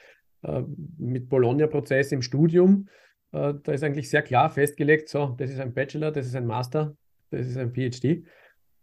äh, 0.43 0.63
mit 0.99 1.29
Bologna-Prozess 1.29 2.13
im 2.13 2.23
Studium, 2.23 2.89
äh, 3.33 3.55
da 3.63 3.73
ist 3.73 3.83
eigentlich 3.83 4.09
sehr 4.09 4.23
klar 4.23 4.51
festgelegt, 4.51 5.09
so, 5.09 5.35
das 5.39 5.51
ist 5.51 5.61
ein 5.61 5.75
Bachelor, 5.75 6.13
das 6.13 6.27
ist 6.27 6.37
ein 6.37 6.47
Master, 6.47 6.97
das 7.31 7.47
ist 7.47 7.57
ein 7.57 7.73
PhD. 7.73 8.27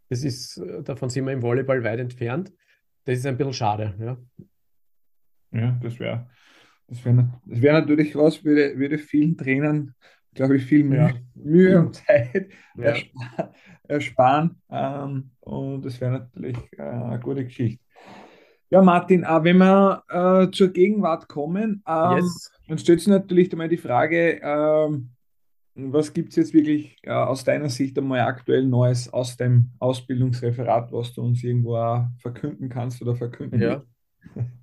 Das 0.09 0.23
ist, 0.23 0.57
äh, 0.57 0.83
davon 0.83 1.09
sind 1.09 1.25
wir 1.25 1.33
im 1.33 1.41
Volleyball 1.41 1.83
weit 1.83 1.99
entfernt. 1.99 2.51
Das 3.05 3.17
ist 3.17 3.25
ein 3.25 3.37
bisschen 3.37 3.53
schade, 3.53 3.95
ja. 3.99 4.17
Ja, 5.51 5.79
das 5.81 5.99
wäre 5.99 6.29
das 6.89 7.05
wär, 7.05 7.13
das 7.45 7.61
wär 7.61 7.73
natürlich 7.73 8.15
was, 8.15 8.43
würde, 8.43 8.77
würde 8.77 8.97
vielen 8.97 9.37
Trainern, 9.37 9.93
glaube 10.33 10.57
ich, 10.57 10.65
viel 10.65 10.91
ja. 10.93 11.13
Mühe 11.35 11.79
und 11.79 11.95
Zeit 11.95 12.49
ja. 12.75 12.83
ersparen. 12.83 13.53
ersparen. 13.87 14.61
Ähm, 14.69 15.31
und 15.39 15.85
das 15.85 16.01
wäre 16.01 16.11
natürlich 16.11 16.57
äh, 16.77 16.81
eine 16.81 17.19
gute 17.19 17.43
Geschichte. 17.43 17.83
Ja, 18.71 18.81
Martin, 18.83 19.23
wenn 19.23 19.57
wir 19.57 20.03
äh, 20.09 20.51
zur 20.51 20.67
Gegenwart 20.69 21.27
kommen, 21.27 21.83
ähm, 21.87 22.17
yes. 22.17 22.51
dann 22.67 22.77
stellt 22.77 22.99
sich 22.99 23.07
natürlich 23.07 23.51
einmal 23.51 23.67
die 23.67 23.77
Frage, 23.77 24.39
ähm, 24.43 25.09
was 25.75 26.13
gibt 26.13 26.29
es 26.29 26.35
jetzt 26.35 26.53
wirklich 26.53 26.97
äh, 27.03 27.11
aus 27.11 27.43
deiner 27.43 27.69
Sicht 27.69 27.97
einmal 27.97 28.19
aktuell 28.21 28.65
Neues 28.65 29.11
aus 29.11 29.37
dem 29.37 29.71
Ausbildungsreferat, 29.79 30.91
was 30.91 31.13
du 31.13 31.21
uns 31.23 31.43
irgendwo 31.43 32.05
verkünden 32.17 32.69
kannst 32.69 33.01
oder 33.01 33.15
verkünden 33.15 33.61
ja. 33.61 33.83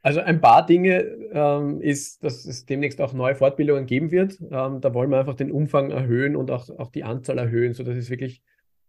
Also 0.00 0.20
ein 0.20 0.40
paar 0.40 0.64
Dinge 0.64 1.00
ähm, 1.32 1.80
ist, 1.80 2.22
dass 2.24 2.44
es 2.44 2.64
demnächst 2.64 3.00
auch 3.00 3.12
neue 3.12 3.34
Fortbildungen 3.34 3.84
geben 3.84 4.10
wird. 4.10 4.40
Ähm, 4.40 4.80
da 4.80 4.94
wollen 4.94 5.10
wir 5.10 5.18
einfach 5.18 5.34
den 5.34 5.50
Umfang 5.50 5.90
erhöhen 5.90 6.36
und 6.36 6.50
auch, 6.50 6.70
auch 6.78 6.90
die 6.90 7.02
Anzahl 7.04 7.36
erhöhen, 7.36 7.74
sodass 7.74 7.96
es 7.96 8.08
wirklich 8.08 8.40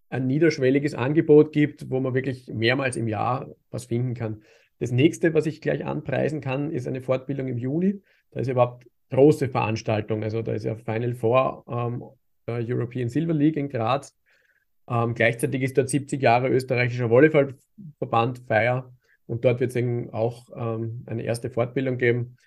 ein 0.10 0.28
niederschwelliges 0.28 0.96
Angebot 0.96 1.52
gibt, 1.52 1.90
wo 1.90 2.00
man 2.00 2.14
wirklich 2.14 2.48
mehrmals 2.48 2.96
im 2.96 3.08
Jahr 3.08 3.50
was 3.70 3.86
finden 3.86 4.16
kann. 4.16 4.42
Das 4.80 4.92
nächste, 4.92 5.34
was 5.34 5.46
ich 5.46 5.62
gleich 5.62 5.86
anpreisen 5.86 6.42
kann, 6.42 6.72
ist 6.72 6.88
eine 6.88 7.02
Fortbildung 7.02 7.48
im 7.48 7.58
Juni. 7.58 8.02
Da 8.32 8.40
ist 8.40 8.48
überhaupt 8.48 8.88
große 9.12 9.50
Veranstaltung. 9.50 10.24
Also 10.24 10.42
da 10.42 10.54
ist 10.54 10.66
ja 10.66 10.76
Final 10.76 11.14
Four 11.14 11.66
ähm, 11.68 12.04
der 12.48 12.66
European 12.68 13.10
Silver 13.10 13.34
League 13.34 13.58
in 13.58 13.70
Graz. 13.70 14.18
Ähm, 14.90 15.14
gleichzeitig 15.14 15.62
ist 15.62 15.78
dort 15.78 15.90
70 15.90 16.22
Jahre 16.22 16.50
österreichischer 16.50 17.10
Volleyballverband 17.10 18.40
Feier 18.48 18.92
und 19.28 19.46
dort 19.46 19.60
wird 19.60 19.70
es 19.70 19.76
eben 19.76 20.10
auch 20.12 20.50
ähm, 20.56 21.04
eine 21.06 21.24
erste 21.24 21.52
Fortbildung 21.52 21.98
geben. 21.98 22.38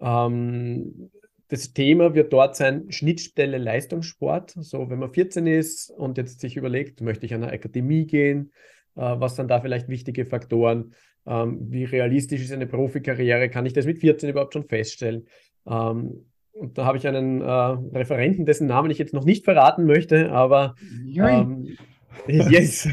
Ähm, 0.00 1.10
das 1.50 1.72
Thema 1.72 2.14
wird 2.14 2.32
dort 2.32 2.54
sein 2.54 2.90
Schnittstelle 2.90 3.58
Leistungssport. 3.58 4.54
So, 4.56 4.88
wenn 4.88 5.00
man 5.00 5.12
14 5.12 5.46
ist 5.48 5.90
und 5.90 6.16
jetzt 6.16 6.40
sich 6.40 6.56
überlegt, 6.56 7.00
möchte 7.00 7.26
ich 7.26 7.34
an 7.34 7.42
eine 7.42 7.52
Akademie 7.52 8.06
gehen, 8.06 8.52
äh, 8.94 9.00
was 9.00 9.34
sind 9.36 9.50
da 9.50 9.60
vielleicht 9.60 9.88
wichtige 9.88 10.24
Faktoren? 10.26 10.94
Ähm, 11.26 11.58
wie 11.68 11.84
realistisch 11.84 12.40
ist 12.42 12.52
eine 12.52 12.68
Profikarriere? 12.68 13.48
Kann 13.50 13.66
ich 13.66 13.72
das 13.72 13.84
mit 13.84 13.98
14 13.98 14.30
überhaupt 14.30 14.52
schon 14.52 14.64
feststellen? 14.64 15.26
Ähm, 15.66 16.24
und 16.52 16.78
da 16.78 16.84
habe 16.84 16.98
ich 16.98 17.06
einen 17.08 17.40
äh, 17.40 17.44
Referenten, 17.44 18.46
dessen 18.46 18.68
Namen 18.68 18.90
ich 18.90 18.98
jetzt 18.98 19.14
noch 19.14 19.24
nicht 19.24 19.44
verraten 19.44 19.86
möchte, 19.86 20.30
aber 20.30 20.76
ähm, 21.16 21.76
yes. 22.28 22.88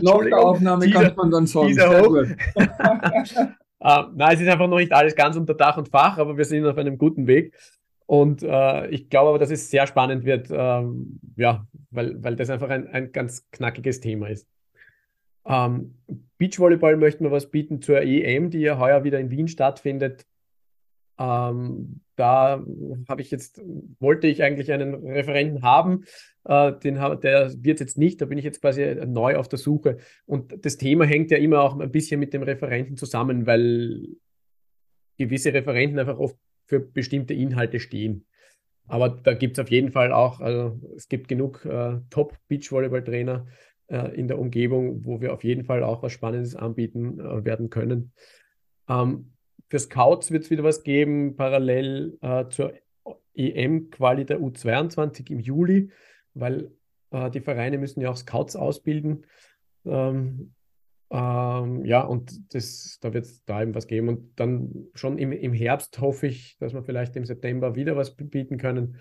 Nach 0.00 0.24
der 0.24 0.38
Aufnahme 0.38 0.88
kann 0.90 1.14
man 1.14 1.30
dann 1.30 1.46
sagen. 1.46 2.36
Äh, 3.80 4.02
nein, 4.14 4.34
es 4.34 4.40
ist 4.40 4.48
einfach 4.48 4.68
noch 4.68 4.78
nicht 4.78 4.92
alles 4.92 5.14
ganz 5.14 5.36
unter 5.36 5.54
Dach 5.54 5.76
und 5.76 5.88
Fach, 5.88 6.18
aber 6.18 6.36
wir 6.36 6.44
sind 6.44 6.66
auf 6.66 6.78
einem 6.78 6.98
guten 6.98 7.26
Weg. 7.26 7.54
Und 8.06 8.42
äh, 8.42 8.88
ich 8.88 9.10
glaube 9.10 9.30
aber, 9.30 9.38
dass 9.38 9.50
es 9.50 9.68
sehr 9.68 9.86
spannend 9.86 10.24
wird, 10.24 10.48
ähm, 10.50 11.18
ja, 11.36 11.66
weil, 11.90 12.22
weil 12.22 12.36
das 12.36 12.50
einfach 12.50 12.70
ein, 12.70 12.86
ein 12.88 13.12
ganz 13.12 13.50
knackiges 13.50 14.00
Thema 14.00 14.28
ist. 14.28 14.46
Ähm, 15.44 15.96
Beachvolleyball 16.38 16.96
möchten 16.96 17.24
wir 17.24 17.32
was 17.32 17.50
bieten 17.50 17.82
zur 17.82 18.02
EM, 18.02 18.50
die 18.50 18.60
ja 18.60 18.78
heuer 18.78 19.04
wieder 19.04 19.18
in 19.18 19.30
Wien 19.30 19.48
stattfindet. 19.48 20.24
Ähm, 21.18 22.00
da 22.14 22.62
habe 23.08 23.22
ich 23.22 23.30
jetzt, 23.30 23.60
wollte 24.00 24.26
ich 24.26 24.42
eigentlich 24.42 24.72
einen 24.72 24.94
Referenten 24.94 25.62
haben, 25.62 26.04
äh, 26.46 26.72
den, 26.78 26.94
der 26.94 27.52
wird 27.62 27.80
jetzt 27.80 27.98
nicht, 27.98 28.20
da 28.20 28.26
bin 28.26 28.38
ich 28.38 28.44
jetzt 28.44 28.60
quasi 28.60 28.94
neu 29.06 29.36
auf 29.36 29.48
der 29.48 29.58
Suche. 29.58 29.98
Und 30.24 30.64
das 30.64 30.76
Thema 30.76 31.04
hängt 31.04 31.30
ja 31.30 31.38
immer 31.38 31.60
auch 31.60 31.78
ein 31.78 31.90
bisschen 31.90 32.20
mit 32.20 32.32
dem 32.32 32.42
Referenten 32.42 32.96
zusammen, 32.96 33.46
weil 33.46 34.06
gewisse 35.18 35.52
Referenten 35.52 35.98
einfach 35.98 36.18
oft 36.18 36.36
für 36.66 36.80
bestimmte 36.80 37.34
Inhalte 37.34 37.80
stehen. 37.80 38.26
Aber 38.88 39.08
da 39.08 39.34
gibt 39.34 39.58
es 39.58 39.62
auf 39.62 39.70
jeden 39.70 39.90
Fall 39.90 40.12
auch, 40.12 40.40
also 40.40 40.80
es 40.94 41.08
gibt 41.08 41.26
genug 41.28 41.64
äh, 41.64 41.98
Top-Beachvolleyball-Trainer 42.10 43.46
äh, 43.88 44.14
in 44.14 44.28
der 44.28 44.38
Umgebung, 44.38 45.04
wo 45.04 45.20
wir 45.20 45.32
auf 45.32 45.42
jeden 45.42 45.64
Fall 45.64 45.82
auch 45.82 46.02
was 46.02 46.12
Spannendes 46.12 46.54
anbieten 46.54 47.18
äh, 47.18 47.44
werden 47.44 47.70
können. 47.70 48.12
Ähm, 48.88 49.32
für 49.68 49.80
Scouts 49.80 50.30
wird 50.30 50.44
es 50.44 50.50
wieder 50.50 50.62
was 50.62 50.84
geben, 50.84 51.34
parallel 51.34 52.16
äh, 52.20 52.48
zur 52.48 52.74
EM-Quali 53.34 54.24
der 54.24 54.38
U22 54.38 55.30
im 55.30 55.40
Juli, 55.40 55.90
weil 56.36 56.70
äh, 57.10 57.30
die 57.30 57.40
Vereine 57.40 57.78
müssen 57.78 58.00
ja 58.00 58.10
auch 58.10 58.16
Scouts 58.16 58.56
ausbilden. 58.56 59.26
Ähm, 59.84 60.54
ähm, 61.10 61.84
ja, 61.84 62.00
und 62.02 62.54
das, 62.54 62.98
da 63.00 63.14
wird 63.14 63.26
es 63.26 63.44
da 63.44 63.62
eben 63.62 63.74
was 63.74 63.86
geben. 63.86 64.08
Und 64.08 64.38
dann 64.38 64.88
schon 64.94 65.18
im, 65.18 65.32
im 65.32 65.52
Herbst 65.52 66.00
hoffe 66.00 66.26
ich, 66.26 66.56
dass 66.58 66.74
wir 66.74 66.82
vielleicht 66.82 67.16
im 67.16 67.24
September 67.24 67.74
wieder 67.74 67.96
was 67.96 68.14
bieten 68.16 68.58
können. 68.58 68.96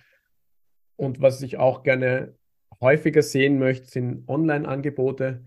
Und 0.96 1.22
was 1.22 1.42
ich 1.42 1.58
auch 1.58 1.84
gerne 1.84 2.36
häufiger 2.80 3.22
sehen 3.22 3.60
möchte, 3.60 3.88
sind 3.88 4.27
Online-Angebote 4.30 5.46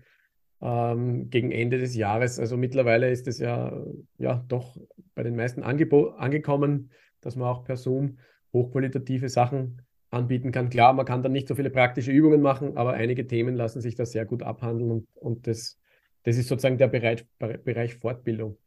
ähm, 0.61 1.29
gegen 1.29 1.51
Ende 1.51 1.79
des 1.79 1.95
Jahres. 1.95 2.39
Also 2.39 2.57
mittlerweile 2.57 3.09
ist 3.09 3.27
es 3.27 3.39
ja, 3.39 3.81
ja 4.17 4.43
doch 4.47 4.77
bei 5.15 5.23
den 5.23 5.35
meisten 5.35 5.63
Angebo 5.63 6.09
angekommen, 6.09 6.91
dass 7.21 7.35
man 7.35 7.47
auch 7.47 7.63
per 7.63 7.77
Zoom 7.77 8.17
hochqualitative 8.51 9.29
Sachen 9.29 9.81
anbieten 10.11 10.51
kann. 10.51 10.69
Klar, 10.69 10.93
man 10.93 11.05
kann 11.05 11.23
dann 11.23 11.31
nicht 11.31 11.47
so 11.47 11.55
viele 11.55 11.69
praktische 11.69 12.11
Übungen 12.11 12.41
machen, 12.41 12.77
aber 12.77 12.93
einige 12.93 13.27
Themen 13.27 13.55
lassen 13.55 13.81
sich 13.81 13.95
da 13.95 14.05
sehr 14.05 14.25
gut 14.25 14.43
abhandeln 14.43 14.91
und, 14.91 15.07
und 15.15 15.47
das, 15.47 15.79
das 16.23 16.37
ist 16.37 16.47
sozusagen 16.47 16.77
der 16.77 16.87
Bereich, 16.87 17.25
Bereich 17.37 17.95
Fortbildung. 17.95 18.57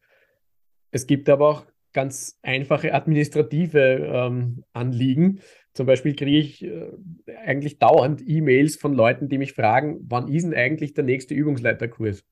Es 0.90 1.06
gibt 1.06 1.28
aber 1.28 1.48
auch 1.48 1.66
ganz 1.92 2.38
einfache 2.42 2.94
administrative 2.94 3.80
ähm, 3.80 4.64
Anliegen. 4.72 5.40
Zum 5.74 5.86
Beispiel 5.86 6.14
kriege 6.14 6.38
ich 6.38 6.64
äh, 6.64 6.92
eigentlich 7.44 7.78
dauernd 7.78 8.22
E-Mails 8.26 8.76
von 8.76 8.94
Leuten, 8.94 9.28
die 9.28 9.38
mich 9.38 9.52
fragen, 9.52 10.00
wann 10.08 10.28
ist 10.28 10.44
denn 10.44 10.54
eigentlich 10.54 10.94
der 10.94 11.04
nächste 11.04 11.34
Übungsleiterkurs? 11.34 12.24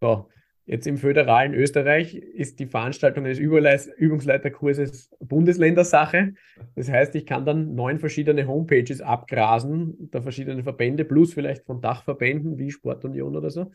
So, 0.00 0.28
jetzt 0.64 0.86
im 0.86 0.96
föderalen 0.96 1.54
Österreich 1.54 2.14
ist 2.14 2.60
die 2.60 2.66
Veranstaltung 2.66 3.24
eines 3.24 3.38
Übungsleiterkurses 3.38 5.10
Bundesländersache. 5.20 6.34
Das 6.76 6.88
heißt, 6.88 7.14
ich 7.14 7.26
kann 7.26 7.44
dann 7.44 7.74
neun 7.74 7.98
verschiedene 7.98 8.46
Homepages 8.46 9.00
abgrasen, 9.00 10.10
der 10.10 10.22
verschiedenen 10.22 10.62
Verbände, 10.62 11.04
plus 11.04 11.34
vielleicht 11.34 11.64
von 11.64 11.80
Dachverbänden 11.80 12.58
wie 12.58 12.70
Sportunion 12.70 13.36
oder 13.36 13.50
so. 13.50 13.70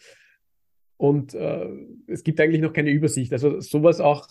Und 0.98 1.34
äh, 1.36 1.70
es 2.08 2.24
gibt 2.24 2.40
eigentlich 2.40 2.62
noch 2.62 2.74
keine 2.74 2.90
Übersicht. 2.90 3.32
Also 3.32 3.60
sowas 3.60 4.00
auch, 4.00 4.28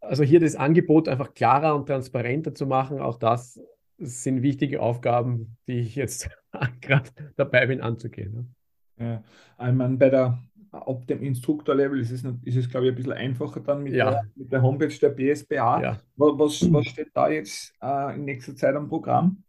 also 0.00 0.22
hier 0.22 0.40
das 0.40 0.56
Angebot 0.56 1.08
einfach 1.08 1.34
klarer 1.34 1.74
und 1.74 1.86
transparenter 1.86 2.54
zu 2.54 2.66
machen, 2.66 3.00
auch 3.00 3.18
das 3.18 3.60
sind 3.98 4.42
wichtige 4.42 4.80
Aufgaben, 4.80 5.56
die 5.66 5.80
ich 5.80 5.94
jetzt 5.96 6.30
gerade 6.80 7.10
dabei 7.36 7.66
bin 7.66 7.80
anzugehen. 7.80 8.54
Ja, 8.98 9.22
ich 9.58 9.72
meine, 9.72 9.96
bei 9.96 10.08
der, 10.08 10.38
ab 10.70 11.06
dem 11.06 11.22
Instruktor-Level 11.22 12.00
ist 12.00 12.10
es, 12.10 12.24
ist 12.42 12.56
es, 12.56 12.68
glaube 12.68 12.86
ich, 12.86 12.92
ein 12.92 12.96
bisschen 12.96 13.12
einfacher 13.12 13.60
dann 13.60 13.82
mit, 13.82 13.94
ja. 13.94 14.10
der, 14.10 14.22
mit 14.34 14.52
der 14.52 14.62
Homepage 14.62 14.98
der 15.00 15.10
BSBA. 15.10 15.82
Ja. 15.82 15.98
Was, 16.16 16.72
was 16.72 16.86
steht 16.86 17.10
da 17.14 17.28
jetzt 17.28 17.72
äh, 17.82 18.14
in 18.14 18.24
nächster 18.24 18.54
Zeit 18.54 18.74
am 18.74 18.88
Programm? 18.88 19.42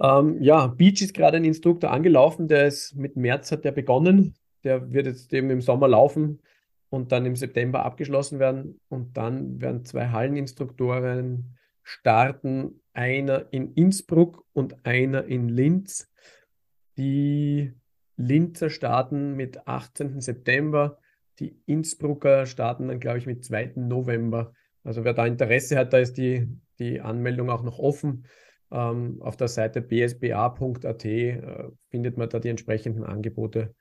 Ähm, 0.00 0.40
ja, 0.40 0.68
Beach 0.68 1.02
ist 1.02 1.14
gerade 1.14 1.38
ein 1.38 1.44
Instruktor 1.44 1.90
angelaufen, 1.90 2.48
der 2.48 2.66
ist 2.66 2.94
mit 2.94 3.16
März 3.16 3.50
hat 3.50 3.64
der 3.64 3.72
begonnen. 3.72 4.34
Der 4.64 4.92
wird 4.92 5.06
jetzt 5.06 5.32
eben 5.32 5.50
im 5.50 5.60
Sommer 5.60 5.88
laufen 5.88 6.40
und 6.90 7.12
dann 7.12 7.26
im 7.26 7.36
September 7.36 7.84
abgeschlossen 7.84 8.38
werden. 8.38 8.80
Und 8.88 9.16
dann 9.16 9.60
werden 9.60 9.84
zwei 9.84 10.08
Halleninstruktoren 10.08 11.56
starten, 11.82 12.80
einer 12.92 13.46
in 13.52 13.72
Innsbruck 13.74 14.44
und 14.52 14.84
einer 14.84 15.24
in 15.24 15.48
Linz. 15.48 16.10
Die 16.96 17.72
Linzer 18.18 18.68
starten 18.68 19.34
mit 19.34 19.66
18. 19.66 20.20
September, 20.20 20.98
die 21.38 21.56
Innsbrucker 21.66 22.46
starten 22.46 22.88
dann, 22.88 23.00
glaube 23.00 23.18
ich, 23.18 23.26
mit 23.26 23.44
2. 23.44 23.74
November. 23.76 24.52
Also 24.84 25.04
wer 25.04 25.14
da 25.14 25.24
Interesse 25.24 25.78
hat, 25.78 25.92
da 25.92 25.98
ist 25.98 26.18
die, 26.18 26.48
die 26.78 27.00
Anmeldung 27.00 27.48
auch 27.48 27.62
noch 27.62 27.78
offen. 27.78 28.26
Ähm, 28.70 29.22
auf 29.22 29.36
der 29.36 29.48
Seite 29.48 29.80
bsba.at 29.80 31.04
äh, 31.04 31.70
findet 31.90 32.16
man 32.18 32.28
da 32.28 32.38
die 32.38 32.48
entsprechenden 32.48 33.04
Angebote. 33.04 33.74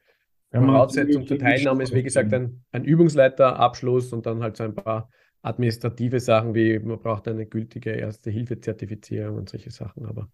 Ja, 0.53 0.61
Voraussetzung 0.61 1.27
zur 1.27 1.39
Teilnahme 1.39 1.83
ist, 1.83 1.93
wie 1.93 2.03
gesagt, 2.03 2.33
ein, 2.33 2.63
ein 2.71 2.85
Übungsleiterabschluss 2.85 4.13
und 4.13 4.25
dann 4.25 4.41
halt 4.43 4.55
so 4.55 4.63
ein 4.63 4.75
paar 4.75 5.09
administrative 5.41 6.19
Sachen 6.19 6.55
wie 6.55 6.79
man 6.79 6.99
braucht 6.99 7.27
eine 7.27 7.45
gültige 7.45 7.91
Erste-Hilfe-Zertifizierung 7.91 9.37
und 9.37 9.49
solche 9.49 9.71
Sachen. 9.71 10.05
Aber 10.05 10.29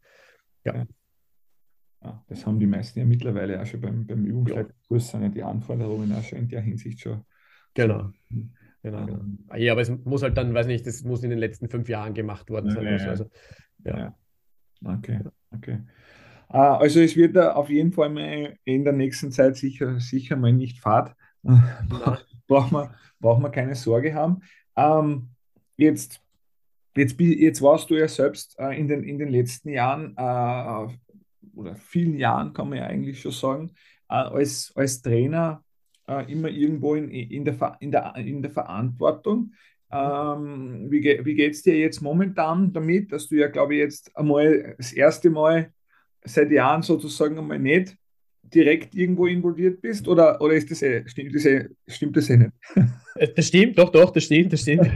ja. 0.65 0.75
ja. 0.75 0.85
Das 2.27 2.45
haben 2.45 2.59
die 2.59 2.67
meisten 2.67 2.99
ja 2.99 3.05
mittlerweile 3.05 3.61
auch 3.61 3.65
schon 3.65 3.81
beim, 3.81 4.05
beim 4.05 4.25
Übungsleiterkurs, 4.25 5.09
sind 5.09 5.23
ja 5.23 5.29
die 5.29 5.43
Anforderungen 5.43 6.11
auch 6.13 6.23
schon 6.23 6.39
in 6.39 6.49
der 6.49 6.61
Hinsicht 6.61 6.99
schon. 6.99 7.23
Genau. 7.73 8.11
Genau, 8.83 9.05
genau. 9.05 9.19
Ähm, 9.19 9.39
ja, 9.55 9.71
aber 9.71 9.81
es 9.81 9.89
muss 9.89 10.23
halt 10.23 10.37
dann, 10.37 10.53
weiß 10.53 10.67
nicht, 10.67 10.85
das 10.85 11.03
muss 11.03 11.23
in 11.23 11.29
den 11.29 11.39
letzten 11.39 11.69
fünf 11.69 11.87
Jahren 11.87 12.13
gemacht 12.13 12.49
worden 12.49 12.69
sein. 12.69 12.85
Ja, 12.85 13.09
also, 13.09 13.29
ja. 13.85 14.15
Okay, 14.83 15.19
okay. 15.51 15.79
Ah, 16.49 16.77
also 16.77 16.99
es 16.99 17.15
wird 17.15 17.35
da 17.35 17.53
auf 17.53 17.69
jeden 17.69 17.93
Fall 17.93 18.09
mal 18.09 18.57
in 18.65 18.83
der 18.83 18.93
nächsten 18.93 19.31
Zeit 19.31 19.55
sicher, 19.55 19.99
sicher 19.99 20.35
mal 20.35 20.51
nicht 20.51 20.79
Fahrt. 20.79 21.15
braucht 22.47 22.71
man, 22.71 22.93
braucht 23.19 23.41
man 23.41 23.51
keine 23.51 23.75
Sorge 23.75 24.13
haben. 24.13 24.41
Ähm, 24.75 25.29
jetzt, 25.77 26.21
jetzt, 26.95 27.19
jetzt 27.19 27.61
warst 27.61 27.89
du 27.89 27.95
ja 27.95 28.07
selbst 28.07 28.59
äh, 28.59 28.77
in, 28.77 28.87
den, 28.87 29.03
in 29.03 29.17
den 29.17 29.29
letzten 29.29 29.69
Jahren 29.69 30.15
äh, 30.17 30.93
oder 31.55 31.75
vielen 31.75 32.15
Jahren, 32.17 32.53
kann 32.53 32.69
man 32.69 32.79
ja 32.79 32.85
eigentlich 32.85 33.21
schon 33.21 33.31
sagen, 33.31 33.71
äh, 34.09 34.15
als, 34.15 34.71
als 34.75 35.01
Trainer 35.01 35.63
äh, 36.07 36.31
immer 36.31 36.49
irgendwo 36.49 36.95
in, 36.95 37.09
in, 37.09 37.45
der, 37.45 37.77
in, 37.79 37.91
der, 37.91 38.15
in 38.17 38.41
der 38.41 38.51
Verantwortung. 38.51 39.53
Ähm, 39.91 40.87
wie 40.89 41.03
wie 41.23 41.35
geht 41.35 41.53
es 41.53 41.61
dir 41.61 41.77
jetzt 41.77 42.01
momentan 42.01 42.73
damit, 42.73 43.11
dass 43.11 43.27
du 43.27 43.35
ja, 43.35 43.47
glaube 43.47 43.75
ich, 43.75 43.79
jetzt 43.79 44.15
einmal 44.17 44.75
das 44.77 44.91
erste 44.91 45.29
Mal 45.29 45.71
seit 46.23 46.51
Jahren 46.51 46.81
sozusagen 46.81 47.37
einmal 47.37 47.59
nicht 47.59 47.95
direkt 48.41 48.95
irgendwo 48.95 49.27
involviert 49.27 49.81
bist? 49.81 50.07
Oder, 50.07 50.41
oder 50.41 50.55
ist 50.55 50.71
das 50.71 50.81
eh, 50.81 51.07
stimmt, 51.07 51.35
das 51.35 51.45
eh, 51.45 51.69
stimmt 51.87 52.17
das 52.17 52.29
eh 52.29 52.37
nicht? 52.37 52.51
Das 53.35 53.47
stimmt, 53.47 53.77
doch, 53.77 53.91
doch, 53.91 54.09
das 54.09 54.23
stimmt, 54.23 54.51
das 54.51 54.61
stimmt. 54.61 54.89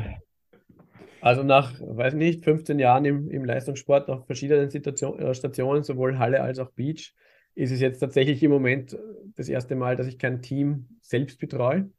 Also 1.21 1.43
nach, 1.43 1.73
weiß 1.79 2.13
nicht, 2.13 2.43
15 2.43 2.79
Jahren 2.79 3.05
im, 3.05 3.29
im 3.29 3.45
Leistungssport 3.45 4.09
auf 4.09 4.25
verschiedenen 4.25 4.69
Situation, 4.69 5.19
äh, 5.19 5.33
Stationen, 5.33 5.83
sowohl 5.83 6.19
Halle 6.19 6.41
als 6.41 6.59
auch 6.59 6.71
Beach, 6.71 7.15
ist 7.55 7.71
es 7.71 7.79
jetzt 7.79 7.99
tatsächlich 7.99 8.43
im 8.43 8.51
Moment 8.51 8.97
das 9.35 9.49
erste 9.49 9.75
Mal, 9.75 9.95
dass 9.95 10.07
ich 10.07 10.19
kein 10.19 10.41
Team 10.41 10.87
selbst 11.01 11.39
betreue. 11.39 11.89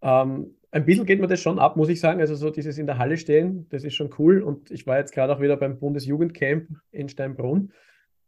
Ähm, 0.00 0.54
ein 0.70 0.84
bisschen 0.84 1.06
geht 1.06 1.20
mir 1.20 1.26
das 1.26 1.40
schon 1.40 1.58
ab, 1.58 1.76
muss 1.76 1.88
ich 1.88 2.00
sagen. 2.00 2.20
Also 2.20 2.34
so 2.34 2.50
dieses 2.50 2.78
in 2.78 2.86
der 2.86 2.98
Halle 2.98 3.16
stehen, 3.16 3.66
das 3.70 3.82
ist 3.82 3.94
schon 3.94 4.14
cool. 4.18 4.42
Und 4.42 4.70
ich 4.70 4.86
war 4.86 4.98
jetzt 4.98 5.12
gerade 5.12 5.34
auch 5.34 5.40
wieder 5.40 5.56
beim 5.56 5.78
Bundesjugendcamp 5.78 6.68
in 6.90 7.08
Steinbrunn. 7.08 7.72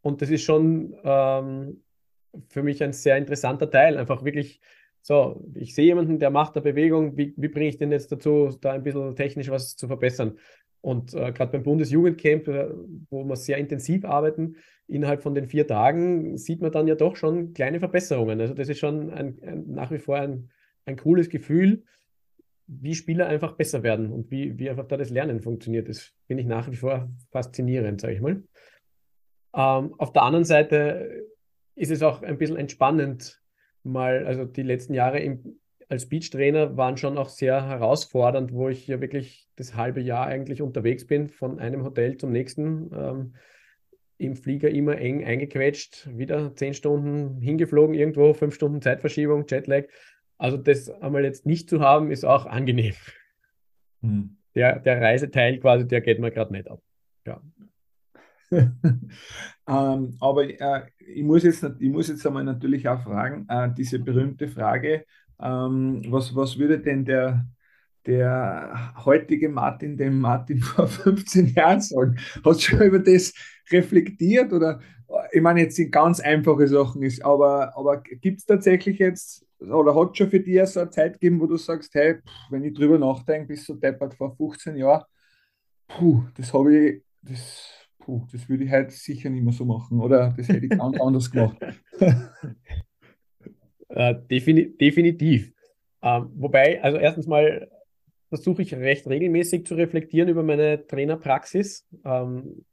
Und 0.00 0.22
das 0.22 0.30
ist 0.30 0.42
schon 0.42 0.96
ähm, 1.04 1.82
für 2.48 2.62
mich 2.62 2.82
ein 2.82 2.92
sehr 2.92 3.16
interessanter 3.16 3.70
Teil. 3.70 3.96
Einfach 3.96 4.24
wirklich 4.24 4.60
so, 5.02 5.42
ich 5.54 5.74
sehe 5.74 5.86
jemanden, 5.86 6.18
der 6.18 6.30
macht 6.30 6.54
eine 6.54 6.62
Bewegung, 6.62 7.16
wie, 7.16 7.34
wie 7.36 7.48
bringe 7.48 7.68
ich 7.68 7.78
den 7.78 7.92
jetzt 7.92 8.12
dazu, 8.12 8.56
da 8.60 8.72
ein 8.72 8.82
bisschen 8.82 9.16
technisch 9.16 9.50
was 9.50 9.76
zu 9.76 9.86
verbessern? 9.86 10.38
Und 10.80 11.14
äh, 11.14 11.32
gerade 11.32 11.52
beim 11.52 11.62
Bundesjugendcamp, 11.62 12.48
äh, 12.48 12.68
wo 13.10 13.24
wir 13.24 13.36
sehr 13.36 13.58
intensiv 13.58 14.04
arbeiten, 14.04 14.56
innerhalb 14.86 15.22
von 15.22 15.34
den 15.34 15.46
vier 15.46 15.66
Tagen 15.66 16.36
sieht 16.38 16.60
man 16.60 16.72
dann 16.72 16.86
ja 16.86 16.94
doch 16.94 17.16
schon 17.16 17.52
kleine 17.52 17.80
Verbesserungen. 17.80 18.40
Also 18.40 18.54
das 18.54 18.68
ist 18.68 18.78
schon 18.78 19.10
ein, 19.10 19.38
ein, 19.42 19.64
nach 19.70 19.90
wie 19.90 19.98
vor 19.98 20.16
ein, 20.16 20.50
ein 20.86 20.96
cooles 20.96 21.28
Gefühl, 21.28 21.84
wie 22.66 22.94
Spieler 22.94 23.26
einfach 23.26 23.52
besser 23.52 23.82
werden 23.82 24.12
und 24.12 24.30
wie, 24.30 24.58
wie 24.58 24.70
einfach 24.70 24.86
da 24.86 24.96
das 24.96 25.10
Lernen 25.10 25.40
funktioniert. 25.40 25.88
Das 25.88 26.12
finde 26.26 26.42
ich 26.42 26.48
nach 26.48 26.70
wie 26.70 26.76
vor 26.76 27.10
faszinierend, 27.30 28.00
sage 28.00 28.14
ich 28.14 28.20
mal. 28.20 28.42
Ähm, 29.54 29.94
auf 29.98 30.12
der 30.12 30.22
anderen 30.22 30.44
Seite 30.44 31.26
ist 31.74 31.90
es 31.90 32.02
auch 32.02 32.22
ein 32.22 32.38
bisschen 32.38 32.56
entspannend, 32.56 33.40
mal, 33.82 34.26
also 34.26 34.44
die 34.44 34.62
letzten 34.62 34.94
Jahre 34.94 35.20
im, 35.20 35.58
als 35.88 36.08
Beachtrainer 36.08 36.76
waren 36.76 36.96
schon 36.96 37.18
auch 37.18 37.28
sehr 37.28 37.66
herausfordernd, 37.66 38.52
wo 38.52 38.68
ich 38.68 38.86
ja 38.86 39.00
wirklich 39.00 39.48
das 39.56 39.74
halbe 39.74 40.00
Jahr 40.00 40.26
eigentlich 40.26 40.62
unterwegs 40.62 41.06
bin, 41.06 41.28
von 41.28 41.58
einem 41.58 41.84
Hotel 41.84 42.16
zum 42.16 42.30
nächsten. 42.30 42.90
Ähm, 42.94 43.34
im 44.18 44.34
Flieger 44.34 44.68
immer 44.68 44.98
eng 44.98 45.24
eingequetscht, 45.24 46.08
wieder 46.16 46.54
zehn 46.56 46.74
Stunden 46.74 47.40
hingeflogen 47.40 47.94
irgendwo, 47.94 48.34
fünf 48.34 48.54
Stunden 48.54 48.82
Zeitverschiebung, 48.82 49.46
Jetlag. 49.48 49.84
Also 50.38 50.56
das 50.56 50.90
einmal 50.90 51.24
jetzt 51.24 51.46
nicht 51.46 51.70
zu 51.70 51.80
haben, 51.80 52.10
ist 52.10 52.24
auch 52.24 52.46
angenehm. 52.46 52.94
Hm. 54.02 54.36
Der, 54.54 54.80
der 54.80 55.00
Reiseteil 55.00 55.58
quasi, 55.58 55.86
der 55.86 56.00
geht 56.00 56.18
mir 56.18 56.32
gerade 56.32 56.52
nicht 56.52 56.68
ab. 56.68 56.82
Ja. 57.26 57.40
ähm, 59.66 60.16
aber 60.20 60.44
äh, 60.44 60.86
ich, 60.98 61.22
muss 61.22 61.42
jetzt, 61.42 61.64
ich 61.78 61.90
muss 61.90 62.08
jetzt 62.08 62.26
einmal 62.26 62.44
natürlich 62.44 62.88
auch 62.88 63.02
fragen, 63.02 63.46
äh, 63.48 63.70
diese 63.76 63.98
berühmte 63.98 64.48
Frage, 64.48 65.04
ähm, 65.40 66.02
was, 66.08 66.34
was 66.34 66.58
würde 66.58 66.78
denn 66.80 67.04
der, 67.04 67.46
der 68.06 68.94
heutige 69.04 69.48
Martin 69.48 69.96
dem 69.96 70.20
Martin 70.20 70.60
vor 70.62 70.88
15 70.88 71.48
Jahren 71.54 71.80
sagen? 71.80 72.16
Hast 72.44 72.60
du 72.60 72.76
schon 72.76 72.82
über 72.82 72.98
das 72.98 73.34
reflektiert? 73.70 74.52
Oder 74.52 74.80
ich 75.32 75.40
meine, 75.40 75.60
jetzt 75.62 75.76
sind 75.76 75.92
ganz 75.92 76.20
einfache 76.20 76.66
Sachen, 76.68 77.02
ist, 77.02 77.24
aber, 77.24 77.76
aber 77.76 78.02
gibt 78.02 78.40
es 78.40 78.46
tatsächlich 78.46 78.98
jetzt, 78.98 79.46
oder 79.60 79.94
hat 79.94 80.16
schon 80.16 80.30
für 80.30 80.40
dich 80.40 80.64
so 80.66 80.80
eine 80.80 80.90
Zeit 80.90 81.14
gegeben, 81.14 81.40
wo 81.40 81.46
du 81.46 81.56
sagst, 81.56 81.94
hey, 81.94 82.16
pff, 82.16 82.50
wenn 82.50 82.64
ich 82.64 82.74
drüber 82.74 82.98
nachdenke, 82.98 83.48
bis 83.48 83.64
so 83.66 83.74
deppert 83.74 84.14
vor 84.14 84.36
15 84.36 84.76
Jahren, 84.76 85.04
puh, 85.88 86.24
das 86.36 86.52
habe 86.52 86.76
ich, 86.76 87.02
das 87.22 87.77
puh, 88.08 88.26
das 88.32 88.48
würde 88.48 88.64
ich 88.64 88.70
heute 88.70 88.90
sicher 88.90 89.28
nicht 89.28 89.44
mehr 89.44 89.52
so 89.52 89.66
machen 89.66 90.00
oder 90.00 90.34
das 90.34 90.48
hätte 90.48 90.64
ich 90.64 90.70
ganz 90.70 90.98
anders 90.98 91.30
gemacht. 91.30 91.58
äh, 93.90 94.14
defini 94.30 94.74
definitiv. 94.78 95.52
Ähm, 96.00 96.30
wobei, 96.36 96.82
also 96.82 96.96
erstens 96.96 97.26
mal 97.26 97.70
versuche 98.30 98.62
ich 98.62 98.74
recht 98.74 99.06
regelmäßig 99.06 99.66
zu 99.66 99.74
reflektieren 99.74 100.30
über 100.30 100.42
meine 100.42 100.86
Trainerpraxis. 100.86 101.86
Ähm, 102.02 102.64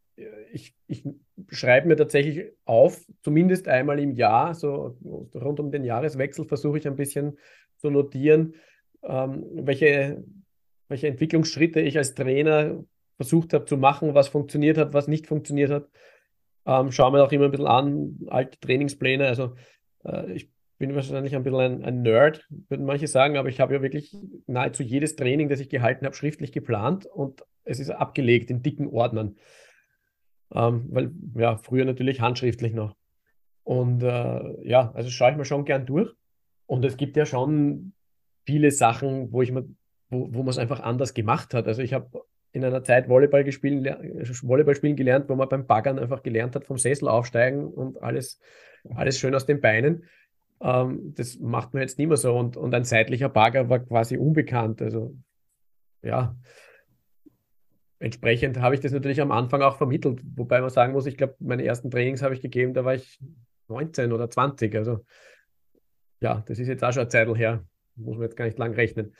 ich, 0.54 0.74
ich 0.88 1.04
schreibe 1.50 1.89
mir 1.89 1.98
tatsächlich 1.98 2.54
auf, 2.63 3.06
zumindest 3.21 3.67
einmal 3.67 4.00
im 4.00 4.12
Jahr, 4.12 4.56
so 4.56 4.98
rund 5.36 5.60
um 5.60 5.69
den 5.69 5.84
Jahreswechsel 5.84 6.45
versuche 6.45 6.78
ich 6.78 6.88
ein 6.88 6.95
bisschen 6.95 7.38
zu 7.76 7.89
notieren, 7.89 8.56
ähm, 9.04 9.43
welche, 9.52 10.24
welche 10.88 11.10
Entwicklungsschritte 11.10 11.82
ich 11.82 11.98
als 11.98 12.15
Trainer 12.15 12.86
versucht 13.17 13.54
habe 13.54 13.65
zu 13.65 13.78
machen, 13.78 14.13
was 14.13 14.28
funktioniert 14.28 14.78
hat, 14.78 14.93
was 14.93 15.08
nicht 15.08 15.28
funktioniert 15.28 15.71
hat. 15.71 15.88
Ähm, 16.65 16.91
schaue 16.91 17.12
mir 17.12 17.23
auch 17.23 17.32
immer 17.32 17.45
ein 17.45 17.51
bisschen 17.51 17.67
an, 17.67 18.19
alte 18.28 18.60
Trainingspläne. 18.60 19.28
Also 19.28 19.56
äh, 20.04 20.32
ich 20.32 20.49
bin 20.78 20.95
wahrscheinlich 20.95 21.36
ein 21.36 21.43
bisschen 21.43 21.60
ein, 21.60 21.86
ein, 21.86 22.01
Nerd, 22.01 22.47
würden 22.49 22.86
manche 22.86 23.08
sagen, 23.08 23.38
aber 23.38 23.49
ich 23.49 23.60
habe 23.60 23.75
ja 23.75 23.82
wirklich 23.82 24.15
nahezu 24.47 24.84
jedes 24.84 25.15
Training, 25.15 25.47
das 25.47 25.60
ich 25.60 25.69
gehalten 25.69 26.06
habe, 26.06 26.15
schriftlich 26.15 26.51
geplant 26.51 27.06
und 27.06 27.43
es 27.63 27.80
ist 27.80 27.89
abgelegt 27.89 28.49
in 28.49 28.62
dicken 28.62 28.88
Ordnern. 28.88 29.38
Ähm, 30.54 30.88
weil, 30.89 31.12
ja, 31.36 31.58
früher 31.58 31.86
natürlich 31.86 32.21
handschriftlich 32.21 32.73
noch. 32.73 32.95
Und 33.63 34.04
äh, 34.04 34.67
ja, 34.67 34.91
also 34.93 35.10
schaue 35.10 35.32
ich 35.32 35.38
mir 35.38 35.45
schon 35.45 35.65
gern 35.65 35.86
durch. 35.86 36.12
Und 36.67 36.86
es 36.86 36.97
gibt 36.97 37.17
ja 37.17 37.25
schon 37.25 37.93
viele 38.45 38.71
Sachen, 38.71 39.32
wo 39.32 39.41
ich 39.41 39.51
mir, 39.51 39.67
wo, 40.10 40.34
wo 40.34 40.39
man 40.39 40.49
es 40.49 40.58
einfach 40.58 40.82
anders 40.82 41.13
gemacht 41.13 41.54
hat. 41.54 41.67
Also 41.67 41.82
ich 41.82 41.93
habe 41.93 42.10
in 42.56 42.63
einer 42.63 42.84
Zeit 42.86 43.10
Volleyball, 43.10 43.44
gespielt, 43.44 43.86
Volleyball 44.41 44.76
spielen 44.76 44.96
gelernt, 44.96 45.28
wo 45.28 45.36
man 45.36 45.50
beim 45.50 45.68
Baggern 45.68 46.00
einfach 46.00 46.24
gelernt 46.24 46.56
hat, 46.56 46.63
vom 46.63 46.78
Sessel 46.78 47.10
aufsteigen 47.10 47.68
und 47.68 48.02
alles, 48.02 48.39
alles 48.96 49.20
schön 49.20 49.36
aus 49.36 49.46
den 49.46 49.60
Beinen. 49.60 50.06
Ähm, 50.62 51.13
das 51.15 51.38
macht 51.38 51.74
man 51.74 51.82
jetzt 51.82 52.00
nicht 52.00 52.08
mehr 52.08 52.15
so. 52.15 52.34
Und, 52.34 52.56
und 52.56 52.74
ein 52.74 52.86
seitlicher 52.86 53.28
Bagger 53.28 53.70
war 53.70 53.80
quasi 53.80 54.18
unbekannt. 54.18 54.82
Also 54.82 55.18
ja, 56.02 56.38
entsprechend 58.00 58.62
habe 58.62 58.74
ich 58.74 58.80
das 58.80 58.94
natürlich 58.94 59.20
am 59.20 59.34
Anfang 59.34 59.62
auch 59.62 59.76
vermittelt. 59.76 60.22
Wobei 60.38 60.62
man 60.62 60.70
sagen 60.70 60.94
muss, 60.94 61.08
ich 61.08 61.18
glaube, 61.18 61.36
meine 61.39 61.65
ersten 61.65 61.91
Trainings 61.91 62.22
habe 62.22 62.36
ich 62.36 62.41
gegeben, 62.41 62.74
da 62.74 62.86
war 62.86 62.96
ich 62.96 63.20
19 63.68 64.13
oder 64.13 64.30
20. 64.30 64.74
Also 64.76 65.04
ja, 66.22 66.41
das 66.48 66.58
ist 66.58 66.70
jetzt 66.70 66.86
auch 66.86 66.94
schon 66.94 67.02
eine 67.02 67.10
Zeit 67.10 67.28
her. 67.36 67.65
Muss 67.98 68.15
man 68.15 68.24
jetzt 68.24 68.38
gar 68.38 68.46
nicht 68.46 68.58
lang 68.58 68.74
rechnen. 68.74 69.13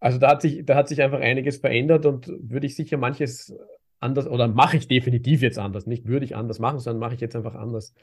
Also 0.00 0.18
da 0.18 0.30
hat 0.30 0.42
sich, 0.42 0.64
da 0.64 0.76
hat 0.76 0.88
sich 0.88 1.02
einfach 1.02 1.20
einiges 1.20 1.58
verändert 1.58 2.06
und 2.06 2.26
würde 2.28 2.66
ich 2.66 2.74
sicher 2.74 2.96
manches 2.96 3.54
anders 4.00 4.26
oder 4.26 4.48
mache 4.48 4.78
ich 4.78 4.88
definitiv 4.88 5.42
jetzt 5.42 5.58
anders. 5.58 5.86
Nicht 5.86 6.06
würde 6.06 6.24
ich 6.24 6.34
anders 6.34 6.58
machen, 6.58 6.78
sondern 6.78 7.00
mache 7.00 7.14
ich 7.14 7.20
jetzt 7.20 7.36
einfach 7.36 7.54
anders. 7.54 7.94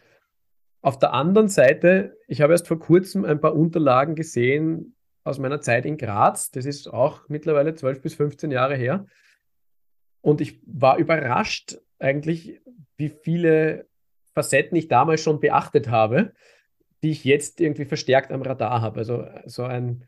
Auf 0.81 0.99
der 0.99 1.13
anderen 1.13 1.49
Seite, 1.49 2.15
ich 2.27 2.41
habe 2.41 2.53
erst 2.53 2.67
vor 2.67 2.79
kurzem 2.79 3.25
ein 3.25 3.41
paar 3.41 3.55
Unterlagen 3.55 4.15
gesehen 4.15 4.95
aus 5.23 5.39
meiner 5.39 5.59
Zeit 5.59 5.85
in 5.85 5.97
Graz. 5.97 6.51
Das 6.51 6.65
ist 6.65 6.87
auch 6.87 7.27
mittlerweile 7.27 7.73
12 7.73 8.01
bis 8.01 8.13
15 8.13 8.51
Jahre 8.51 8.75
her. 8.75 9.07
Und 10.21 10.39
ich 10.39 10.61
war 10.65 10.97
überrascht 10.97 11.77
eigentlich, 11.99 12.61
wie 12.95 13.09
viele 13.09 13.87
Facetten 14.33 14.77
ich 14.77 14.87
damals 14.87 15.21
schon 15.21 15.39
beachtet 15.39 15.89
habe, 15.89 16.33
die 17.01 17.09
ich 17.09 17.23
jetzt 17.23 17.59
irgendwie 17.59 17.85
verstärkt 17.85 18.31
am 18.31 18.43
Radar 18.43 18.81
habe. 18.81 18.99
Also 18.99 19.25
so 19.45 19.63
ein, 19.63 20.03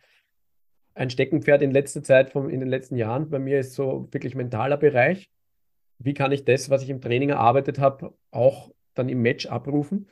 ein 0.99 1.09
Steckenpferd 1.09 1.61
in 1.61 1.71
letzter 1.71 2.03
Zeit, 2.03 2.29
vom, 2.29 2.49
in 2.49 2.59
den 2.59 2.67
letzten 2.67 2.97
Jahren 2.97 3.29
bei 3.29 3.39
mir 3.39 3.61
ist 3.61 3.73
so 3.73 4.09
wirklich 4.11 4.35
mentaler 4.35 4.75
Bereich. 4.75 5.31
Wie 5.97 6.13
kann 6.13 6.33
ich 6.33 6.43
das, 6.43 6.69
was 6.69 6.83
ich 6.83 6.89
im 6.89 6.99
Training 6.99 7.29
erarbeitet 7.29 7.79
habe, 7.79 8.13
auch 8.31 8.71
dann 8.95 9.07
im 9.07 9.21
Match 9.21 9.45
abrufen? 9.45 10.09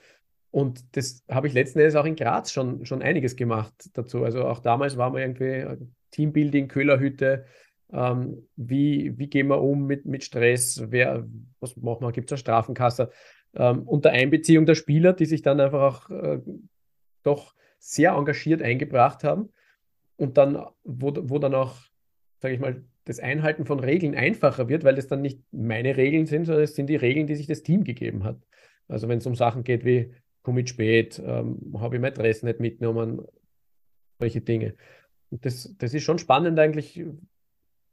Und 0.49 0.95
das 0.95 1.25
habe 1.29 1.47
ich 1.47 1.53
letzten 1.53 1.79
Endes 1.79 1.95
auch 1.95 2.05
in 2.05 2.15
Graz 2.15 2.53
schon, 2.53 2.85
schon 2.85 3.01
einiges 3.01 3.35
gemacht 3.35 3.73
dazu. 3.95 4.23
Also 4.23 4.45
auch 4.45 4.59
damals 4.59 4.95
waren 4.95 5.13
wir 5.13 5.19
irgendwie 5.19 5.87
Teambuilding, 6.11 6.69
Köhlerhütte. 6.69 7.43
Ähm, 7.91 8.47
wie, 8.55 9.17
wie 9.17 9.27
gehen 9.27 9.47
wir 9.47 9.61
um 9.61 9.87
mit, 9.87 10.05
mit 10.05 10.23
Stress? 10.23 10.81
Wer, 10.87 11.27
was 11.59 11.75
machen 11.75 12.07
wir? 12.07 12.13
Gibt 12.13 12.29
es 12.29 12.35
eine 12.35 12.39
Strafenkasse? 12.39 13.11
Ähm, 13.55 13.83
unter 13.83 14.11
Einbeziehung 14.11 14.65
der 14.65 14.75
Spieler, 14.75 15.11
die 15.11 15.25
sich 15.25 15.41
dann 15.41 15.59
einfach 15.59 15.81
auch 15.81 16.09
äh, 16.11 16.39
doch 17.23 17.55
sehr 17.77 18.13
engagiert 18.13 18.61
eingebracht 18.61 19.25
haben. 19.25 19.49
Und 20.17 20.37
dann, 20.37 20.65
wo, 20.83 21.13
wo 21.15 21.39
dann 21.39 21.55
auch, 21.55 21.75
sage 22.39 22.53
ich 22.53 22.59
mal, 22.59 22.83
das 23.05 23.19
Einhalten 23.19 23.65
von 23.65 23.79
Regeln 23.79 24.15
einfacher 24.15 24.67
wird, 24.67 24.83
weil 24.83 24.95
das 24.95 25.07
dann 25.07 25.21
nicht 25.21 25.41
meine 25.51 25.95
Regeln 25.95 26.25
sind, 26.25 26.45
sondern 26.45 26.63
es 26.63 26.75
sind 26.75 26.87
die 26.87 26.95
Regeln, 26.97 27.27
die 27.27 27.35
sich 27.35 27.47
das 27.47 27.63
Team 27.63 27.83
gegeben 27.83 28.23
hat. 28.23 28.37
Also 28.87 29.07
wenn 29.07 29.19
es 29.19 29.25
um 29.25 29.35
Sachen 29.35 29.63
geht 29.63 29.85
wie 29.85 30.13
komme 30.43 30.61
ich 30.61 30.69
spät, 30.69 31.21
ähm, 31.25 31.75
habe 31.77 31.97
ich 31.97 32.01
mein 32.01 32.13
Dress 32.13 32.41
nicht 32.41 32.61
mitgenommen, 32.61 33.21
solche 34.17 34.39
Dinge. 34.39 34.75
Und 35.29 35.45
das, 35.45 35.75
das 35.77 35.93
ist 35.93 36.03
schon 36.03 36.19
spannend 36.19 36.57
eigentlich, 36.57 37.03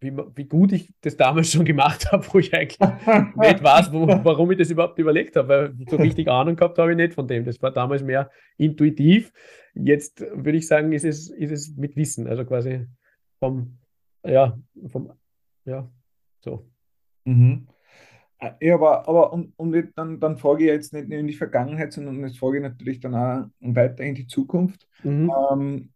wie, 0.04 0.12
wie 0.34 0.44
gut 0.44 0.72
ich 0.72 0.92
das 1.00 1.16
damals 1.16 1.50
schon 1.50 1.64
gemacht 1.64 2.06
habe, 2.12 2.24
wo 2.30 2.38
ich 2.38 2.54
eigentlich 2.54 2.78
nicht 2.78 3.62
weiß, 3.62 3.92
wo, 3.92 4.06
warum 4.06 4.50
ich 4.52 4.58
das 4.58 4.70
überhaupt 4.70 4.98
überlegt 4.98 5.34
habe, 5.36 5.48
weil 5.48 5.74
so 5.88 5.96
richtig 5.96 6.28
Ahnung 6.28 6.56
gehabt 6.56 6.78
habe 6.78 6.92
ich 6.92 6.96
nicht 6.96 7.14
von 7.14 7.26
dem. 7.26 7.44
Das 7.44 7.60
war 7.62 7.72
damals 7.72 8.02
mehr 8.02 8.30
intuitiv. 8.56 9.32
Jetzt 9.74 10.20
würde 10.20 10.58
ich 10.58 10.66
sagen, 10.66 10.92
ist 10.92 11.04
es, 11.04 11.30
ist 11.30 11.50
es 11.50 11.76
mit 11.76 11.96
Wissen, 11.96 12.28
also 12.28 12.44
quasi 12.44 12.86
vom, 13.40 13.78
ja, 14.24 14.56
vom, 14.86 15.12
ja, 15.64 15.90
so. 16.40 16.70
Mhm. 17.24 17.66
Ja, 18.60 18.74
aber, 18.74 19.08
aber 19.08 19.32
und, 19.32 19.54
und 19.56 19.92
dann, 19.96 20.20
dann 20.20 20.36
frage 20.36 20.64
ich 20.64 20.68
jetzt 20.68 20.92
nicht 20.92 21.08
nur 21.08 21.18
in 21.18 21.26
die 21.26 21.34
Vergangenheit, 21.34 21.92
sondern 21.92 22.20
jetzt 22.26 22.38
frage 22.38 22.58
ich 22.58 22.62
natürlich 22.62 23.00
dann 23.00 23.14
auch 23.14 23.46
weiter 23.60 24.04
in 24.04 24.14
die 24.14 24.26
Zukunft. 24.26 24.86
Mhm. 25.02 25.32
Ähm, 25.50 25.92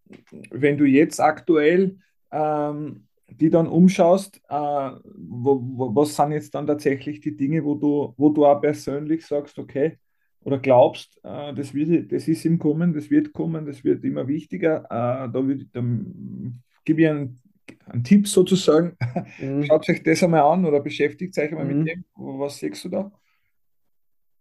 wenn 0.50 0.78
du 0.78 0.84
jetzt 0.84 1.20
aktuell 1.20 1.98
ähm, 2.30 3.07
die 3.28 3.50
dann 3.50 3.66
umschaust, 3.66 4.40
äh, 4.48 4.52
wo, 4.52 5.60
wo, 5.62 5.94
was 5.94 6.16
sind 6.16 6.32
jetzt 6.32 6.54
dann 6.54 6.66
tatsächlich 6.66 7.20
die 7.20 7.36
Dinge, 7.36 7.64
wo 7.64 7.74
du, 7.74 8.14
wo 8.16 8.30
du 8.30 8.46
auch 8.46 8.60
persönlich 8.60 9.26
sagst, 9.26 9.58
okay, 9.58 9.98
oder 10.40 10.58
glaubst, 10.58 11.18
äh, 11.24 11.52
das, 11.54 11.74
wird, 11.74 12.10
das 12.12 12.26
ist 12.26 12.44
im 12.44 12.58
Kommen, 12.58 12.94
das 12.94 13.10
wird 13.10 13.32
kommen, 13.32 13.66
das 13.66 13.84
wird 13.84 14.04
immer 14.04 14.26
wichtiger. 14.28 14.84
Äh, 14.84 15.30
da, 15.30 15.46
würde, 15.46 15.66
dann 15.72 16.62
gebe 16.84 17.02
ich 17.02 17.08
einen 17.08 17.38
ein 17.86 18.04
Tipp 18.04 18.28
sozusagen. 18.28 18.96
Mhm. 19.40 19.64
Schaut 19.64 19.88
euch 19.88 20.02
das 20.02 20.22
einmal 20.22 20.42
an 20.42 20.64
oder 20.64 20.80
beschäftigt 20.80 21.36
euch 21.38 21.50
einmal 21.50 21.66
mhm. 21.66 21.78
mit 21.78 21.88
dem. 21.88 22.04
Was 22.14 22.58
siehst 22.58 22.84
du 22.84 22.88
da? 22.88 23.12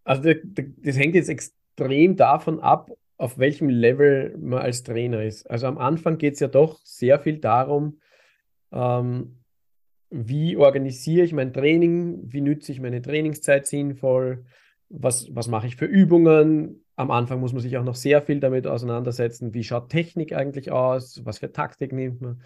Also 0.03 0.33
das 0.77 0.97
hängt 0.97 1.15
jetzt 1.15 1.29
extrem 1.29 2.15
davon 2.15 2.61
ab, 2.61 2.89
auf 3.17 3.37
welchem 3.37 3.67
Level 3.67 4.37
man 4.37 4.59
als 4.59 4.83
Trainer 4.83 5.23
ist. 5.23 5.49
Also 5.49 5.67
am 5.67 5.77
Anfang 5.77 6.17
geht 6.17 6.35
es 6.35 6.39
ja 6.39 6.47
doch 6.47 6.79
sehr 6.83 7.19
viel 7.19 7.39
darum, 7.39 7.99
ähm, 8.71 9.37
wie 10.09 10.55
organisiere 10.57 11.25
ich 11.25 11.33
mein 11.33 11.53
Training, 11.53 12.21
wie 12.31 12.41
nütze 12.41 12.71
ich 12.71 12.79
meine 12.79 13.01
Trainingszeit 13.01 13.67
sinnvoll, 13.67 14.45
was, 14.89 15.33
was 15.35 15.47
mache 15.47 15.67
ich 15.67 15.75
für 15.75 15.85
Übungen. 15.85 16.83
Am 16.95 17.11
Anfang 17.11 17.39
muss 17.39 17.53
man 17.53 17.61
sich 17.61 17.77
auch 17.77 17.83
noch 17.83 17.95
sehr 17.95 18.21
viel 18.21 18.39
damit 18.39 18.67
auseinandersetzen, 18.67 19.53
wie 19.53 19.63
schaut 19.63 19.89
Technik 19.89 20.33
eigentlich 20.33 20.71
aus, 20.71 21.25
was 21.25 21.39
für 21.39 21.51
Taktik 21.51 21.91
nimmt 21.91 22.21
man. 22.21 22.41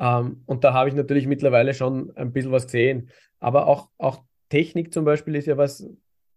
Ähm, 0.00 0.42
und 0.46 0.64
da 0.64 0.72
habe 0.72 0.88
ich 0.88 0.94
natürlich 0.94 1.26
mittlerweile 1.26 1.74
schon 1.74 2.14
ein 2.16 2.32
bisschen 2.32 2.52
was 2.52 2.64
gesehen. 2.64 3.10
Aber 3.38 3.66
auch, 3.68 3.88
auch 3.98 4.22
Technik 4.48 4.92
zum 4.92 5.04
Beispiel 5.04 5.36
ist 5.36 5.46
ja 5.46 5.56
was, 5.56 5.88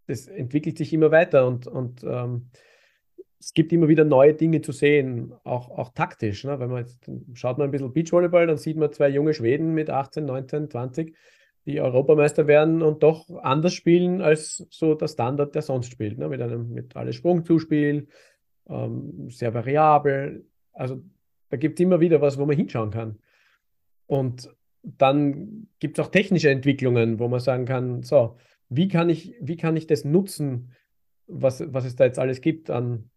das 0.08 0.28
entwickelt 0.28 0.78
sich 0.78 0.93
immer 0.93 1.12
weiter 1.12 1.47
und, 1.47 1.65
und 1.65 2.04
ähm, 2.04 2.49
es 3.43 3.53
gibt 3.53 3.73
immer 3.73 3.89
wieder 3.89 4.06
neue 4.06 4.34
Dinge 4.34 4.62
zu 4.62 4.71
sehen, 4.71 5.34
auch, 5.43 5.69
auch 5.69 5.89
taktisch. 5.89 6.45
Ne? 6.45 6.60
Wenn 6.60 6.69
man 6.69 6.79
jetzt 6.79 7.10
schaut 7.34 7.58
man 7.58 7.67
ein 7.67 7.71
bisschen 7.71 7.91
Beachvolleyball, 7.91 8.47
dann 8.47 8.58
sieht 8.58 8.77
man 8.77 8.91
zwei 8.91 9.10
junge 9.10 9.34
Schweden 9.34 9.73
mit 9.73 9.89
18, 9.89 10.25
19, 10.25 10.69
20, 10.69 11.15
die 11.65 11.82
Europameister 11.82 12.47
werden 12.47 12.82
und 12.82 13.03
doch 13.03 13.29
anders 13.41 13.73
spielen 13.73 14.21
als 14.21 14.65
so 14.69 14.95
der 14.95 15.08
Standard, 15.08 15.56
der 15.56 15.62
sonst 15.62 15.91
spielt. 15.91 16.17
Ne? 16.17 16.29
Mit 16.29 16.41
einem 16.41 16.73
mit 16.73 16.95
alles 16.95 17.15
Sprungzuspiel, 17.15 18.08
ähm, 18.69 19.29
sehr 19.29 19.53
variabel. 19.53 20.45
Also 20.71 21.01
da 21.49 21.58
gibt 21.58 21.79
es 21.79 21.84
immer 21.84 21.99
wieder 21.99 22.21
was, 22.21 22.38
wo 22.38 22.45
man 22.45 22.56
hinschauen 22.56 22.91
kann. 22.91 23.19
Und 24.08 24.49
dann 24.84 25.67
gibt 25.79 25.99
es 25.99 26.06
auch 26.06 26.12
technische 26.12 26.49
Entwicklungen, 26.49 27.19
wo 27.19 27.27
man 27.27 27.41
sagen 27.41 27.65
kann, 27.65 28.03
so, 28.03 28.38
wie 28.69 28.88
kann 28.88 29.10
ich, 29.10 29.36
wie 29.41 29.58
kann 29.58 29.75
ich 29.75 29.86
das 29.86 30.06
nutzen, 30.06 30.71
was, 31.27 31.63
was 31.73 31.86
es 31.86 31.95
da 31.95 32.06
jetzt 32.06 32.19
alles 32.19 32.41
gibt 32.41 32.69
an, 32.69 33.10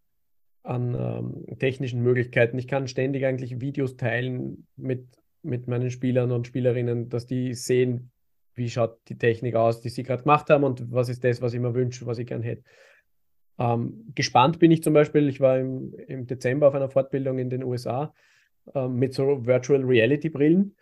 an 0.66 0.94
ähm, 0.94 1.58
technischen 1.58 2.02
Möglichkeiten. 2.02 2.58
Ich 2.58 2.66
kann 2.66 2.88
ständig 2.88 3.24
eigentlich 3.24 3.60
Videos 3.60 3.96
teilen 3.96 4.66
mit, 4.76 5.06
mit 5.42 5.68
meinen 5.68 5.90
Spielern 5.90 6.32
und 6.32 6.46
Spielerinnen, 6.46 7.08
dass 7.08 7.26
die 7.26 7.54
sehen, 7.54 8.10
wie 8.54 8.68
schaut 8.68 8.98
die 9.08 9.16
Technik 9.16 9.54
aus, 9.54 9.80
die 9.80 9.90
sie 9.90 10.02
gerade 10.02 10.24
gemacht 10.24 10.50
haben 10.50 10.64
und 10.64 10.90
was 10.90 11.08
ist 11.08 11.22
das, 11.22 11.40
was 11.40 11.54
ich 11.54 11.60
mir 11.60 11.74
wünsche, 11.74 12.06
was 12.06 12.18
ich 12.18 12.26
gern 12.26 12.42
hätte. 12.42 12.64
Ähm, 13.58 14.12
gespannt 14.14 14.58
bin 14.58 14.70
ich 14.72 14.82
zum 14.82 14.92
Beispiel, 14.92 15.28
ich 15.28 15.40
war 15.40 15.58
im, 15.58 15.94
im 16.08 16.26
Dezember 16.26 16.68
auf 16.68 16.74
einer 16.74 16.90
Fortbildung 16.90 17.38
in 17.38 17.48
den 17.48 17.62
USA 17.62 18.12
äh, 18.74 18.88
mit 18.88 19.14
so 19.14 19.46
Virtual 19.46 19.82
Reality 19.82 20.30
Brillen. 20.30 20.74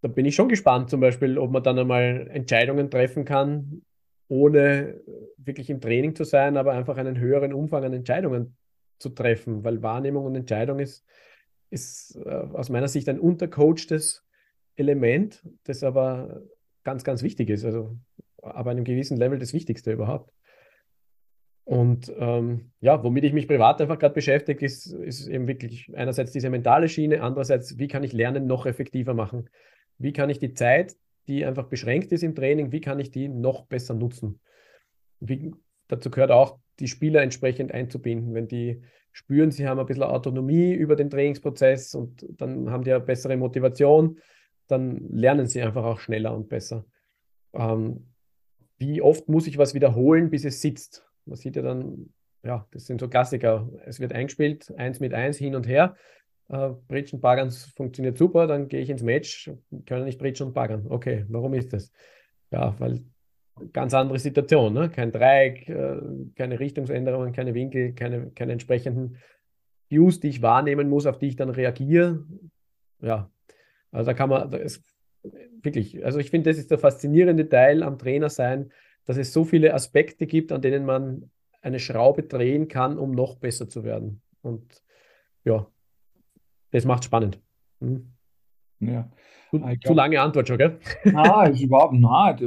Da 0.00 0.08
bin 0.08 0.26
ich 0.26 0.34
schon 0.34 0.48
gespannt, 0.48 0.90
zum 0.90 1.00
Beispiel, 1.00 1.38
ob 1.38 1.52
man 1.52 1.62
dann 1.62 1.78
einmal 1.78 2.28
Entscheidungen 2.32 2.90
treffen 2.90 3.24
kann, 3.24 3.82
ohne 4.26 5.00
wirklich 5.36 5.70
im 5.70 5.80
Training 5.80 6.16
zu 6.16 6.24
sein, 6.24 6.56
aber 6.56 6.72
einfach 6.72 6.96
einen 6.96 7.20
höheren 7.20 7.52
Umfang 7.52 7.84
an 7.84 7.92
Entscheidungen 7.92 8.56
zu 9.02 9.10
treffen, 9.10 9.64
weil 9.64 9.82
Wahrnehmung 9.82 10.24
und 10.24 10.34
Entscheidung 10.34 10.78
ist, 10.78 11.04
ist 11.70 12.16
äh, 12.24 12.28
aus 12.28 12.70
meiner 12.70 12.88
Sicht 12.88 13.08
ein 13.08 13.20
untercoachtes 13.20 14.24
Element, 14.76 15.42
das 15.64 15.82
aber 15.82 16.42
ganz, 16.84 17.04
ganz 17.04 17.22
wichtig 17.22 17.50
ist. 17.50 17.64
Also 17.64 17.96
aber 18.42 18.70
einem 18.70 18.84
gewissen 18.84 19.16
Level 19.16 19.38
das 19.38 19.52
Wichtigste 19.52 19.92
überhaupt. 19.92 20.32
Und 21.64 22.12
ähm, 22.18 22.72
ja, 22.80 23.02
womit 23.04 23.24
ich 23.24 23.32
mich 23.32 23.46
privat 23.46 23.80
einfach 23.80 23.98
gerade 23.98 24.14
beschäftige, 24.14 24.66
ist, 24.66 24.86
ist 24.86 25.28
eben 25.28 25.46
wirklich 25.46 25.94
einerseits 25.94 26.32
diese 26.32 26.50
mentale 26.50 26.88
Schiene, 26.88 27.22
andererseits, 27.22 27.78
wie 27.78 27.86
kann 27.86 28.02
ich 28.02 28.12
Lernen 28.12 28.46
noch 28.46 28.66
effektiver 28.66 29.14
machen? 29.14 29.48
Wie 29.98 30.12
kann 30.12 30.28
ich 30.28 30.40
die 30.40 30.54
Zeit, 30.54 30.96
die 31.28 31.44
einfach 31.44 31.68
beschränkt 31.68 32.10
ist 32.10 32.24
im 32.24 32.34
Training, 32.34 32.72
wie 32.72 32.80
kann 32.80 32.98
ich 32.98 33.12
die 33.12 33.28
noch 33.28 33.66
besser 33.66 33.94
nutzen? 33.94 34.40
Wie, 35.20 35.52
dazu 35.92 36.10
gehört 36.10 36.30
auch, 36.30 36.58
die 36.80 36.88
Spieler 36.88 37.22
entsprechend 37.22 37.72
einzubinden. 37.72 38.34
Wenn 38.34 38.48
die 38.48 38.82
spüren, 39.12 39.50
sie 39.50 39.68
haben 39.68 39.78
ein 39.78 39.86
bisschen 39.86 40.02
Autonomie 40.02 40.72
über 40.72 40.96
den 40.96 41.10
Trainingsprozess 41.10 41.94
und 41.94 42.26
dann 42.30 42.70
haben 42.70 42.82
die 42.82 42.92
eine 42.92 43.04
bessere 43.04 43.36
Motivation, 43.36 44.18
dann 44.68 45.08
lernen 45.10 45.46
sie 45.46 45.60
einfach 45.60 45.84
auch 45.84 46.00
schneller 46.00 46.34
und 46.34 46.48
besser. 46.48 46.86
Ähm, 47.52 48.06
wie 48.78 49.02
oft 49.02 49.28
muss 49.28 49.46
ich 49.46 49.58
was 49.58 49.74
wiederholen, 49.74 50.30
bis 50.30 50.44
es 50.44 50.60
sitzt? 50.60 51.06
Man 51.26 51.36
sieht 51.36 51.56
ja 51.56 51.62
dann, 51.62 52.12
ja, 52.42 52.66
das 52.72 52.86
sind 52.86 53.00
so 53.00 53.08
Klassiker. 53.08 53.68
Es 53.84 54.00
wird 54.00 54.12
eingespielt, 54.12 54.72
eins 54.76 54.98
mit 54.98 55.12
eins 55.12 55.36
hin 55.36 55.54
und 55.54 55.68
her. 55.68 55.94
Äh, 56.48 56.70
Bridge 56.88 57.10
und 57.14 57.20
Baggern 57.20 57.50
funktioniert 57.50 58.16
super, 58.16 58.46
dann 58.46 58.68
gehe 58.68 58.80
ich 58.80 58.90
ins 58.90 59.02
Match, 59.02 59.52
können 59.86 60.06
nicht 60.06 60.18
Bridge 60.18 60.42
und 60.42 60.54
Baggern. 60.54 60.86
Okay, 60.88 61.26
warum 61.28 61.52
ist 61.54 61.72
das? 61.72 61.92
Ja, 62.50 62.74
weil 62.80 63.04
ganz 63.72 63.94
andere 63.94 64.18
Situation, 64.18 64.72
ne? 64.72 64.90
kein 64.90 65.12
Dreieck, 65.12 65.68
äh, 65.68 66.00
keine 66.36 66.58
Richtungsänderungen, 66.58 67.32
keine 67.32 67.54
Winkel, 67.54 67.92
keine, 67.94 68.30
keine 68.30 68.52
entsprechenden 68.52 69.16
Views, 69.88 70.20
die 70.20 70.28
ich 70.28 70.42
wahrnehmen 70.42 70.88
muss, 70.88 71.06
auf 71.06 71.18
die 71.18 71.28
ich 71.28 71.36
dann 71.36 71.50
reagiere. 71.50 72.24
Ja, 73.00 73.30
also 73.90 74.10
da 74.10 74.14
kann 74.14 74.30
man, 74.30 74.50
da 74.50 74.58
ist 74.58 74.82
wirklich, 75.62 76.04
also 76.04 76.18
ich 76.18 76.30
finde, 76.30 76.50
das 76.50 76.58
ist 76.58 76.70
der 76.70 76.78
faszinierende 76.78 77.48
Teil 77.48 77.82
am 77.82 77.98
Trainer 77.98 78.30
sein, 78.30 78.72
dass 79.04 79.16
es 79.16 79.32
so 79.32 79.44
viele 79.44 79.74
Aspekte 79.74 80.26
gibt, 80.26 80.52
an 80.52 80.62
denen 80.62 80.84
man 80.84 81.30
eine 81.60 81.78
Schraube 81.78 82.24
drehen 82.24 82.68
kann, 82.68 82.98
um 82.98 83.12
noch 83.12 83.36
besser 83.36 83.68
zu 83.68 83.84
werden. 83.84 84.22
Und 84.42 84.82
ja, 85.44 85.66
das 86.70 86.84
macht 86.84 87.04
spannend. 87.04 87.40
Mhm. 87.80 88.11
Ja. 88.86 89.08
Zu, 89.50 89.58
glaub, 89.58 89.84
zu 89.84 89.94
lange 89.94 90.20
Antwort 90.20 90.48
schon, 90.48 90.58
gell? 90.58 90.78
Nein, 91.04 91.52
ist 91.52 91.60
überhaupt, 91.60 91.94
nein, 91.94 92.38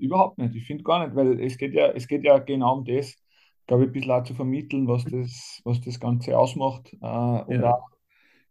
überhaupt 0.00 0.38
nicht. 0.38 0.54
Ich 0.54 0.66
finde 0.66 0.84
gar 0.84 1.04
nicht, 1.04 1.16
weil 1.16 1.40
es 1.40 1.58
geht 1.58 1.74
ja, 1.74 1.88
es 1.88 2.06
geht 2.06 2.24
ja 2.24 2.38
genau 2.38 2.78
um 2.78 2.84
das, 2.84 3.16
glaube 3.66 3.84
ich, 3.84 3.88
ein 3.88 3.92
bisschen 3.92 4.12
auch 4.12 4.24
zu 4.24 4.34
vermitteln, 4.34 4.86
was 4.86 5.04
das, 5.04 5.60
was 5.64 5.80
das 5.80 5.98
Ganze 5.98 6.38
ausmacht. 6.38 6.92
Äh, 7.00 7.06
und 7.06 7.60
ja. 7.60 7.74
auch 7.74 7.88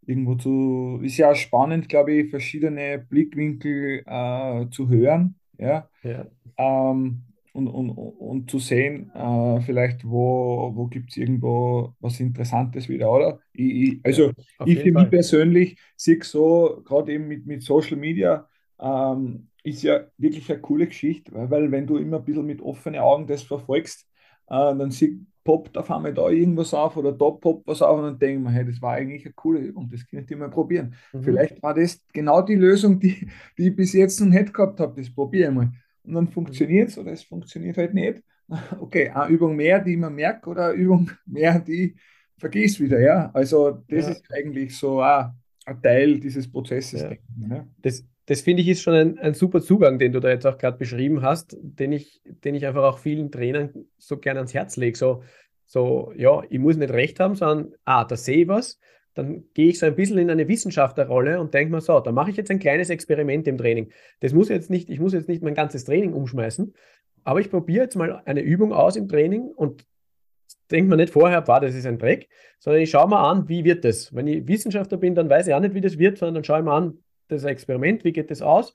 irgendwo 0.06 0.34
zu, 0.34 1.00
ist 1.02 1.16
ja 1.18 1.30
auch 1.30 1.36
spannend, 1.36 1.88
glaube 1.88 2.12
ich, 2.12 2.30
verschiedene 2.30 2.98
Blickwinkel 2.98 4.02
äh, 4.06 4.68
zu 4.70 4.88
hören. 4.88 5.36
Ja. 5.58 5.88
ja. 6.02 6.26
Ähm, 6.56 7.24
und, 7.52 7.68
und, 7.68 7.90
und 7.90 8.50
zu 8.50 8.58
sehen, 8.58 9.10
äh, 9.14 9.60
vielleicht, 9.60 10.04
wo, 10.04 10.72
wo 10.74 10.86
gibt 10.86 11.10
es 11.10 11.16
irgendwo 11.16 11.94
was 12.00 12.20
Interessantes 12.20 12.88
wieder, 12.88 13.10
oder? 13.10 13.40
Ich, 13.52 13.74
ich, 13.74 14.00
also, 14.04 14.32
ja, 14.60 14.66
ich 14.66 14.80
für 14.80 14.92
mich 14.92 15.10
persönlich 15.10 15.78
sehe 15.96 16.22
so, 16.22 16.82
gerade 16.84 17.12
eben 17.12 17.28
mit, 17.28 17.46
mit 17.46 17.62
Social 17.62 17.96
Media, 17.96 18.48
ähm, 18.80 19.48
ist 19.64 19.82
ja 19.82 20.06
wirklich 20.16 20.50
eine 20.50 20.60
coole 20.60 20.86
Geschichte, 20.86 21.32
weil, 21.34 21.50
weil 21.50 21.70
wenn 21.70 21.86
du 21.86 21.96
immer 21.96 22.18
ein 22.18 22.24
bisschen 22.24 22.46
mit 22.46 22.62
offenen 22.62 23.00
Augen 23.00 23.26
das 23.26 23.42
verfolgst, 23.42 24.06
äh, 24.48 24.54
dann 24.54 24.90
sieht, 24.90 25.20
poppt 25.48 25.78
auf 25.78 25.90
einmal 25.90 26.12
da 26.12 26.28
irgendwas 26.28 26.74
auf 26.74 26.98
oder 26.98 27.10
da 27.10 27.30
poppt 27.30 27.66
was 27.66 27.80
auf 27.80 27.98
und 27.98 28.04
dann 28.04 28.18
denke 28.18 28.34
ich 28.36 28.44
mir, 28.44 28.50
hey, 28.50 28.66
das 28.66 28.82
war 28.82 28.92
eigentlich 28.92 29.24
eine 29.24 29.32
coole 29.32 29.60
Übung, 29.60 29.88
das 29.90 30.06
könnte 30.06 30.34
ich 30.34 30.38
mal 30.38 30.50
probieren. 30.50 30.94
Mhm. 31.14 31.22
Vielleicht 31.22 31.62
war 31.62 31.72
das 31.72 32.04
genau 32.12 32.42
die 32.42 32.54
Lösung, 32.54 33.00
die, 33.00 33.26
die 33.56 33.68
ich 33.68 33.74
bis 33.74 33.94
jetzt 33.94 34.20
noch 34.20 34.28
nicht 34.28 34.52
gehabt 34.52 34.78
habe, 34.78 35.00
das 35.00 35.10
probiere 35.10 35.48
ich 35.48 35.54
mal. 35.54 35.72
Und 36.08 36.14
dann 36.14 36.28
funktioniert 36.28 36.88
es 36.88 36.98
oder 36.98 37.12
es 37.12 37.22
funktioniert 37.22 37.76
halt 37.76 37.94
nicht. 37.94 38.22
Okay, 38.80 39.10
eine 39.10 39.30
Übung 39.30 39.56
mehr, 39.56 39.78
die 39.78 39.98
man 39.98 40.14
merkt 40.14 40.46
oder 40.46 40.68
eine 40.68 40.74
Übung 40.74 41.10
mehr, 41.26 41.58
die 41.58 41.94
vergisst 42.38 42.80
wieder, 42.80 42.98
ja. 42.98 43.30
Also 43.34 43.82
das 43.88 44.06
ja. 44.06 44.12
ist 44.12 44.24
eigentlich 44.32 44.74
so 44.76 45.02
ein, 45.02 45.32
ein 45.66 45.82
Teil 45.82 46.18
dieses 46.18 46.50
Prozesses. 46.50 47.02
Ja. 47.02 47.10
Ich, 47.10 47.20
ne? 47.36 47.68
Das, 47.82 48.06
das 48.24 48.40
finde 48.40 48.62
ich 48.62 48.68
ist 48.68 48.80
schon 48.80 48.94
ein, 48.94 49.18
ein, 49.18 49.34
super 49.34 49.60
Zugang, 49.60 49.98
den 49.98 50.12
du 50.12 50.20
da 50.20 50.30
jetzt 50.30 50.46
auch 50.46 50.56
gerade 50.56 50.78
beschrieben 50.78 51.20
hast, 51.20 51.58
den 51.60 51.92
ich, 51.92 52.22
den 52.24 52.54
ich 52.54 52.64
einfach 52.64 52.84
auch 52.84 52.98
vielen 52.98 53.30
Trainern 53.30 53.70
so 53.98 54.16
gerne 54.16 54.40
ans 54.40 54.54
Herz 54.54 54.76
lege. 54.78 54.96
So, 54.96 55.22
so, 55.66 56.12
ja, 56.16 56.42
ich 56.48 56.58
muss 56.58 56.78
nicht 56.78 56.92
recht 56.92 57.20
haben, 57.20 57.34
sondern, 57.34 57.74
ah, 57.84 58.04
da 58.04 58.16
sehe 58.16 58.44
ich 58.44 58.48
was, 58.48 58.80
dann 59.18 59.42
gehe 59.52 59.70
ich 59.70 59.80
so 59.80 59.86
ein 59.86 59.96
bisschen 59.96 60.16
in 60.18 60.30
eine 60.30 60.46
Wissenschaftlerrolle 60.46 61.40
und 61.40 61.52
denke 61.52 61.72
mir 61.72 61.80
so, 61.80 61.98
da 61.98 62.12
mache 62.12 62.30
ich 62.30 62.36
jetzt 62.36 62.52
ein 62.52 62.60
kleines 62.60 62.88
Experiment 62.88 63.48
im 63.48 63.58
Training. 63.58 63.90
Das 64.20 64.32
muss 64.32 64.48
jetzt 64.48 64.70
nicht, 64.70 64.88
ich 64.88 65.00
muss 65.00 65.12
jetzt 65.12 65.28
nicht 65.28 65.42
mein 65.42 65.54
ganzes 65.54 65.84
Training 65.84 66.12
umschmeißen, 66.12 66.72
aber 67.24 67.40
ich 67.40 67.50
probiere 67.50 67.82
jetzt 67.82 67.96
mal 67.96 68.22
eine 68.26 68.42
Übung 68.42 68.72
aus 68.72 68.94
im 68.94 69.08
Training 69.08 69.48
und 69.48 69.84
denke 70.70 70.88
mir 70.88 70.96
nicht 70.96 71.12
vorher, 71.12 71.48
war 71.48 71.60
das 71.60 71.74
ist 71.74 71.84
ein 71.84 71.98
Dreck, 71.98 72.28
sondern 72.60 72.80
ich 72.80 72.90
schaue 72.90 73.08
mal 73.08 73.28
an, 73.28 73.48
wie 73.48 73.64
wird 73.64 73.84
das. 73.84 74.14
Wenn 74.14 74.28
ich 74.28 74.46
Wissenschaftler 74.46 74.98
bin, 74.98 75.16
dann 75.16 75.28
weiß 75.28 75.48
ich 75.48 75.54
auch 75.54 75.60
nicht, 75.60 75.74
wie 75.74 75.80
das 75.80 75.98
wird, 75.98 76.18
sondern 76.18 76.36
dann 76.36 76.44
schaue 76.44 76.60
ich 76.60 76.64
mal 76.64 76.76
an, 76.76 76.98
das 77.26 77.42
Experiment, 77.42 78.04
wie 78.04 78.12
geht 78.12 78.30
das 78.30 78.40
aus? 78.40 78.72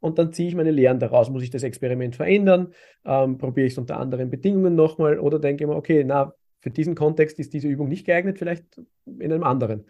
Und 0.00 0.18
dann 0.18 0.30
ziehe 0.30 0.48
ich 0.48 0.54
meine 0.54 0.72
Lehren 0.72 0.98
daraus. 0.98 1.30
Muss 1.30 1.42
ich 1.42 1.50
das 1.50 1.62
Experiment 1.62 2.16
verändern? 2.16 2.74
Ähm, 3.06 3.38
probiere 3.38 3.66
ich 3.66 3.72
es 3.72 3.78
unter 3.78 3.96
anderen 3.96 4.28
Bedingungen 4.28 4.74
nochmal? 4.74 5.18
Oder 5.18 5.38
denke 5.38 5.64
ich 5.64 5.68
mir, 5.68 5.74
okay, 5.74 6.04
na, 6.04 6.34
für 6.66 6.72
diesen 6.72 6.96
Kontext 6.96 7.38
ist 7.38 7.54
diese 7.54 7.68
Übung 7.68 7.88
nicht 7.88 8.04
geeignet, 8.04 8.40
vielleicht 8.40 8.82
in 9.06 9.32
einem 9.32 9.44
anderen. 9.44 9.86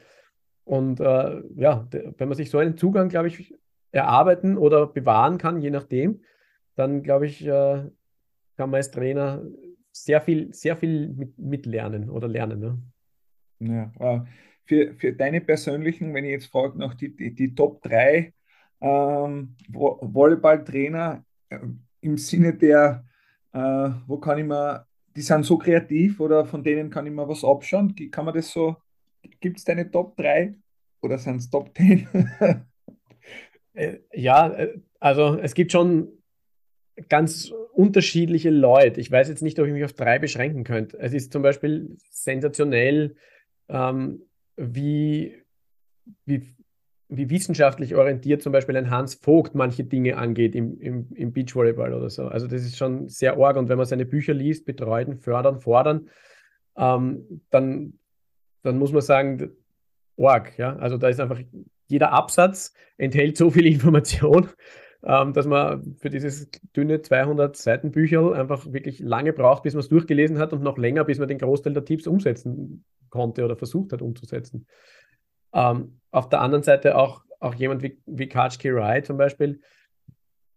Und 0.64 1.00
äh, 1.00 1.42
ja, 1.54 1.88
wenn 1.90 2.28
man 2.28 2.36
sich 2.36 2.50
so 2.50 2.58
einen 2.58 2.76
Zugang, 2.76 3.08
glaube 3.08 3.28
ich, 3.28 3.54
erarbeiten 3.92 4.58
oder 4.58 4.86
bewahren 4.86 5.38
kann, 5.38 5.62
je 5.62 5.70
nachdem, 5.70 6.20
dann 6.74 7.02
glaube 7.02 7.28
ich, 7.28 7.46
äh, 7.46 7.88
kann 8.58 8.70
man 8.70 8.74
als 8.74 8.90
Trainer 8.90 9.42
sehr 9.90 10.20
viel, 10.20 10.52
sehr 10.52 10.76
viel 10.76 11.14
mit, 11.14 11.38
mitlernen 11.38 12.10
oder 12.10 12.28
lernen. 12.28 12.60
Ne? 12.60 13.90
Ja, 13.98 14.16
äh, 14.16 14.20
für, 14.66 14.92
für 14.96 15.14
deine 15.14 15.40
persönlichen, 15.40 16.12
wenn 16.12 16.26
ich 16.26 16.32
jetzt 16.32 16.52
frage 16.52 16.78
nach 16.78 16.92
die, 16.92 17.16
die, 17.16 17.34
die 17.34 17.54
Top 17.54 17.80
3 17.84 18.34
ähm, 18.82 19.56
Volleyballtrainer 19.70 21.24
äh, 21.48 21.58
im 22.02 22.18
Sinne 22.18 22.52
der, 22.52 23.06
äh, 23.54 23.88
wo 24.06 24.18
kann 24.18 24.36
ich 24.36 24.44
mir, 24.44 24.86
die 25.16 25.22
sind 25.22 25.44
so 25.44 25.56
kreativ 25.56 26.20
oder 26.20 26.44
von 26.44 26.62
denen 26.62 26.90
kann 26.90 27.06
ich 27.06 27.12
mir 27.12 27.28
was 27.28 27.42
abschauen? 27.42 27.94
Kann 28.10 28.26
man 28.26 28.34
das 28.34 28.50
so, 28.50 28.76
gibt 29.40 29.58
es 29.58 29.64
deine 29.64 29.90
Top 29.90 30.16
3 30.16 30.54
oder 31.02 31.18
sind 31.18 31.36
es 31.36 31.50
Top 31.50 31.76
10? 31.76 32.08
Äh, 33.76 33.98
ja, 34.14 34.48
äh, 34.54 34.78
also 35.00 35.38
es 35.38 35.52
gibt 35.52 35.70
schon 35.70 36.08
ganz 37.10 37.52
unterschiedliche 37.74 38.48
Leute. 38.48 39.02
Ich 39.02 39.10
weiß 39.10 39.28
jetzt 39.28 39.42
nicht, 39.42 39.58
ob 39.60 39.66
ich 39.66 39.72
mich 39.74 39.84
auf 39.84 39.92
drei 39.92 40.18
beschränken 40.18 40.64
könnte. 40.64 40.98
Es 40.98 41.12
ist 41.12 41.30
zum 41.30 41.42
Beispiel 41.42 41.94
sensationell, 42.08 43.16
ähm, 43.68 44.22
wie, 44.56 45.42
wie, 46.24 46.55
wie 47.08 47.30
wissenschaftlich 47.30 47.94
orientiert 47.94 48.42
zum 48.42 48.52
Beispiel 48.52 48.76
ein 48.76 48.90
Hans 48.90 49.14
Vogt 49.14 49.54
manche 49.54 49.84
Dinge 49.84 50.16
angeht 50.18 50.54
im, 50.54 50.78
im, 50.80 51.08
im 51.14 51.32
Beachvolleyball 51.32 51.94
oder 51.94 52.10
so. 52.10 52.26
Also 52.26 52.48
das 52.48 52.62
ist 52.62 52.76
schon 52.76 53.08
sehr 53.08 53.38
arg 53.38 53.56
und 53.56 53.68
wenn 53.68 53.78
man 53.78 53.86
seine 53.86 54.06
Bücher 54.06 54.34
liest, 54.34 54.66
betreuen, 54.66 55.16
fördern, 55.16 55.60
fordern, 55.60 56.08
ähm, 56.76 57.42
dann, 57.50 57.94
dann 58.62 58.78
muss 58.78 58.92
man 58.92 59.02
sagen, 59.02 59.50
arg. 60.18 60.58
Ja? 60.58 60.76
Also 60.76 60.98
da 60.98 61.08
ist 61.08 61.20
einfach 61.20 61.40
jeder 61.86 62.12
Absatz 62.12 62.74
enthält 62.96 63.36
so 63.36 63.50
viel 63.50 63.66
Information, 63.72 64.48
ähm, 65.04 65.32
dass 65.32 65.46
man 65.46 65.94
für 65.98 66.10
dieses 66.10 66.50
dünne 66.74 67.02
200 67.02 67.56
Seiten 67.56 67.92
Bücher 67.92 68.32
einfach 68.32 68.72
wirklich 68.72 68.98
lange 68.98 69.32
braucht, 69.32 69.62
bis 69.62 69.74
man 69.74 69.80
es 69.80 69.88
durchgelesen 69.88 70.38
hat 70.38 70.52
und 70.52 70.62
noch 70.62 70.76
länger, 70.76 71.04
bis 71.04 71.20
man 71.20 71.28
den 71.28 71.38
Großteil 71.38 71.72
der 71.74 71.84
Tipps 71.84 72.08
umsetzen 72.08 72.84
konnte 73.10 73.44
oder 73.44 73.54
versucht 73.54 73.92
hat 73.92 74.02
umzusetzen. 74.02 74.66
Ähm, 75.56 76.00
auf 76.10 76.28
der 76.28 76.42
anderen 76.42 76.62
Seite 76.62 76.96
auch, 76.96 77.24
auch 77.40 77.54
jemand 77.54 77.82
wie, 77.82 77.98
wie 78.04 78.28
Kachki 78.28 78.70
Rai 78.70 79.00
zum 79.00 79.16
Beispiel, 79.16 79.60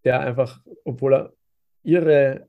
der 0.04 0.20
einfach, 0.20 0.62
obwohl 0.84 1.14
er 1.14 1.34
irre 1.84 2.48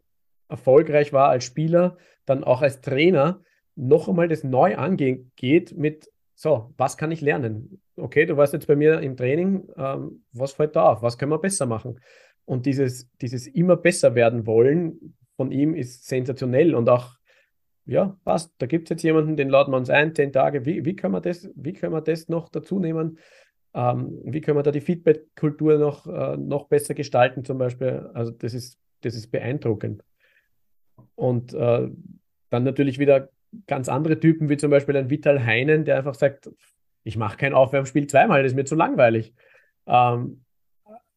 erfolgreich 0.48 1.12
war 1.12 1.28
als 1.28 1.44
Spieler, 1.44 1.96
dann 2.26 2.42
auch 2.42 2.60
als 2.60 2.80
Trainer 2.80 3.42
noch 3.76 4.08
einmal 4.08 4.28
das 4.28 4.42
neu 4.42 4.76
angehen 4.76 5.30
geht 5.36 5.76
mit, 5.76 6.10
so, 6.34 6.74
was 6.76 6.96
kann 6.96 7.12
ich 7.12 7.20
lernen? 7.20 7.80
Okay, 7.96 8.26
du 8.26 8.36
warst 8.36 8.52
jetzt 8.52 8.66
bei 8.66 8.76
mir 8.76 9.00
im 9.00 9.16
Training, 9.16 9.68
ähm, 9.76 10.24
was 10.32 10.52
fällt 10.52 10.74
da 10.74 10.90
auf? 10.90 11.02
Was 11.02 11.18
können 11.18 11.32
wir 11.32 11.38
besser 11.38 11.66
machen? 11.66 12.00
Und 12.46 12.66
dieses, 12.66 13.08
dieses 13.18 13.46
immer 13.46 13.76
besser 13.76 14.14
werden 14.14 14.46
wollen 14.46 15.16
von 15.36 15.52
ihm 15.52 15.74
ist 15.74 16.08
sensationell 16.08 16.74
und 16.74 16.88
auch 16.88 17.19
ja, 17.86 18.16
passt. 18.24 18.52
Da 18.58 18.66
gibt 18.66 18.86
es 18.86 18.90
jetzt 18.90 19.02
jemanden, 19.02 19.36
den 19.36 19.48
laden 19.48 19.72
wir 19.72 19.78
uns 19.78 19.90
ein, 19.90 20.14
zehn 20.14 20.32
Tage. 20.32 20.64
Wie, 20.64 20.84
wie, 20.84 20.96
können, 20.96 21.14
wir 21.14 21.20
das, 21.20 21.50
wie 21.54 21.72
können 21.72 21.92
wir 21.92 22.00
das 22.00 22.28
noch 22.28 22.48
dazu 22.48 22.78
nehmen? 22.78 23.18
Ähm, 23.74 24.20
wie 24.24 24.40
können 24.40 24.58
wir 24.58 24.62
da 24.62 24.70
die 24.70 24.80
Feedback-Kultur 24.80 25.78
noch, 25.78 26.06
äh, 26.06 26.36
noch 26.36 26.68
besser 26.68 26.94
gestalten, 26.94 27.44
zum 27.44 27.58
Beispiel? 27.58 28.10
Also, 28.14 28.32
das 28.32 28.54
ist, 28.54 28.78
das 29.00 29.14
ist 29.14 29.30
beeindruckend. 29.30 30.02
Und 31.14 31.54
äh, 31.54 31.88
dann 32.50 32.64
natürlich 32.64 32.98
wieder 32.98 33.30
ganz 33.66 33.88
andere 33.88 34.18
Typen, 34.20 34.48
wie 34.48 34.56
zum 34.56 34.70
Beispiel 34.70 34.96
ein 34.96 35.10
Vital 35.10 35.44
Heinen, 35.44 35.84
der 35.84 35.98
einfach 35.98 36.14
sagt: 36.14 36.50
Ich 37.04 37.16
mache 37.16 37.36
kein 37.36 37.54
Aufwärmspiel 37.54 38.06
zweimal, 38.06 38.42
das 38.42 38.52
ist 38.52 38.56
mir 38.56 38.64
zu 38.64 38.74
langweilig. 38.74 39.34
Ähm, 39.86 40.44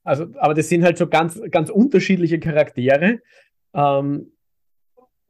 also, 0.04 0.28
aber 0.38 0.54
das 0.54 0.70
sind 0.70 0.84
halt 0.84 0.98
so 0.98 1.08
ganz, 1.08 1.42
ganz 1.50 1.70
unterschiedliche 1.70 2.40
Charaktere. 2.40 3.20
Ähm, 3.74 4.33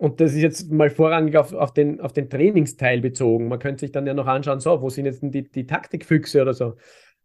und 0.03 0.19
das 0.19 0.33
ist 0.33 0.41
jetzt 0.41 0.69
mal 0.69 0.89
vorrangig 0.89 1.37
auf, 1.37 1.53
auf, 1.53 1.73
den, 1.73 2.01
auf 2.01 2.11
den 2.11 2.29
Trainingsteil 2.29 2.99
bezogen. 2.99 3.47
Man 3.47 3.59
könnte 3.59 3.79
sich 3.79 3.93
dann 3.93 4.05
ja 4.05 4.13
noch 4.13 4.27
anschauen, 4.27 4.59
so, 4.59 4.81
wo 4.81 4.89
sind 4.89 5.05
jetzt 5.05 5.23
denn 5.23 5.31
die, 5.31 5.49
die 5.49 5.65
Taktikfüchse 5.65 6.41
oder 6.41 6.53
so. 6.53 6.75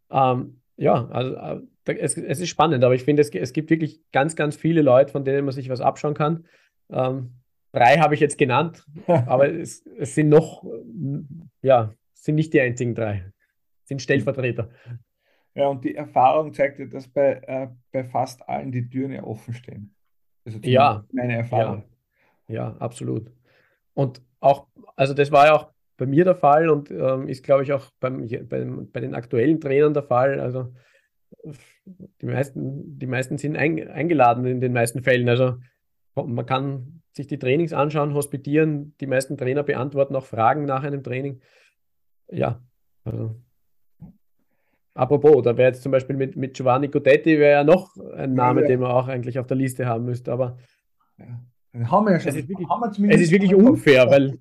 Ähm, 0.09 0.61
ja, 0.77 1.05
also 1.09 1.35
äh, 1.35 1.97
es, 1.97 2.15
es, 2.15 2.39
ist 2.39 2.47
spannend, 2.47 2.85
aber 2.85 2.95
ich 2.95 3.03
finde, 3.03 3.21
es, 3.21 3.31
es 3.31 3.51
gibt 3.51 3.69
wirklich 3.69 3.99
ganz, 4.13 4.37
ganz 4.37 4.55
viele 4.55 4.81
Leute, 4.81 5.11
von 5.11 5.25
denen 5.25 5.43
man 5.43 5.53
sich 5.53 5.67
was 5.67 5.81
abschauen 5.81 6.13
kann. 6.13 6.45
Ähm, 6.89 7.33
drei 7.73 7.97
habe 7.97 8.13
ich 8.13 8.21
jetzt 8.21 8.37
genannt, 8.37 8.85
aber 9.07 9.49
es, 9.49 9.85
es, 9.97 10.15
sind 10.15 10.29
noch, 10.29 10.63
ja, 11.61 11.93
sind 12.13 12.35
nicht 12.35 12.53
die 12.53 12.61
einzigen 12.61 12.95
drei, 12.95 13.29
sind 13.83 14.01
Stellvertreter. 14.01 14.69
Ja, 15.53 15.67
und 15.67 15.83
die 15.83 15.95
Erfahrung 15.95 16.53
zeigt 16.53 16.79
ja, 16.79 16.85
dass 16.85 17.09
bei, 17.09 17.41
äh, 17.45 17.67
bei 17.91 18.05
fast 18.05 18.47
allen 18.47 18.71
die 18.71 18.87
Türen 18.87 19.11
ja 19.11 19.23
offen 19.25 19.53
stehen. 19.53 19.93
Also 20.45 20.59
ja, 20.63 21.03
meine 21.11 21.35
Erfahrung. 21.35 21.79
Ja. 21.79 21.98
Ja, 22.49 22.75
absolut. 22.79 23.31
Und 23.93 24.21
auch, 24.39 24.67
also 24.95 25.13
das 25.13 25.31
war 25.31 25.45
ja 25.45 25.53
auch 25.53 25.71
bei 25.97 26.05
mir 26.05 26.25
der 26.25 26.35
Fall 26.35 26.69
und 26.69 26.89
ähm, 26.89 27.27
ist, 27.27 27.43
glaube 27.43 27.63
ich, 27.63 27.71
auch 27.71 27.91
beim, 27.99 28.27
beim, 28.47 28.89
bei 28.91 28.99
den 28.99 29.13
aktuellen 29.13 29.61
Trainern 29.61 29.93
der 29.93 30.03
Fall. 30.03 30.39
Also 30.39 30.73
die 31.85 32.25
meisten, 32.25 32.97
die 32.97 33.05
meisten 33.05 33.37
sind 33.37 33.55
ein, 33.55 33.87
eingeladen 33.87 34.45
in 34.45 34.61
den 34.61 34.73
meisten 34.73 35.03
Fällen. 35.03 35.29
Also 35.29 35.57
man 36.15 36.45
kann 36.45 37.01
sich 37.11 37.27
die 37.27 37.37
Trainings 37.37 37.73
anschauen, 37.73 38.13
hospitieren. 38.13 38.95
Die 38.99 39.07
meisten 39.07 39.37
Trainer 39.37 39.63
beantworten 39.63 40.15
auch 40.15 40.25
Fragen 40.25 40.65
nach 40.65 40.83
einem 40.83 41.03
Training. 41.03 41.41
Ja, 42.29 42.61
also. 43.03 43.35
Apropos, 44.95 45.43
da 45.43 45.55
wäre 45.55 45.69
jetzt 45.69 45.83
zum 45.83 45.91
Beispiel 45.91 46.15
mit, 46.15 46.35
mit 46.35 46.55
Giovanni 46.55 46.87
Godetti 46.87 47.39
wäre 47.39 47.59
ja 47.59 47.63
noch 47.63 47.95
ein 48.15 48.33
Name, 48.33 48.61
ja, 48.61 48.65
ja. 48.65 48.73
den 48.73 48.79
man 48.81 48.91
auch 48.91 49.07
eigentlich 49.07 49.39
auf 49.39 49.47
der 49.47 49.55
Liste 49.55 49.85
haben 49.85 50.03
müsste, 50.03 50.31
aber 50.31 50.57
ja. 51.17 51.39
Haben 51.73 52.05
wir 52.05 52.13
ja 52.13 52.19
schon. 52.19 52.29
Es 52.29 52.35
ist 52.35 52.49
wirklich, 52.49 52.67
es 53.09 53.21
ist 53.21 53.31
wirklich 53.31 53.55
unfair, 53.55 54.09
weil 54.09 54.39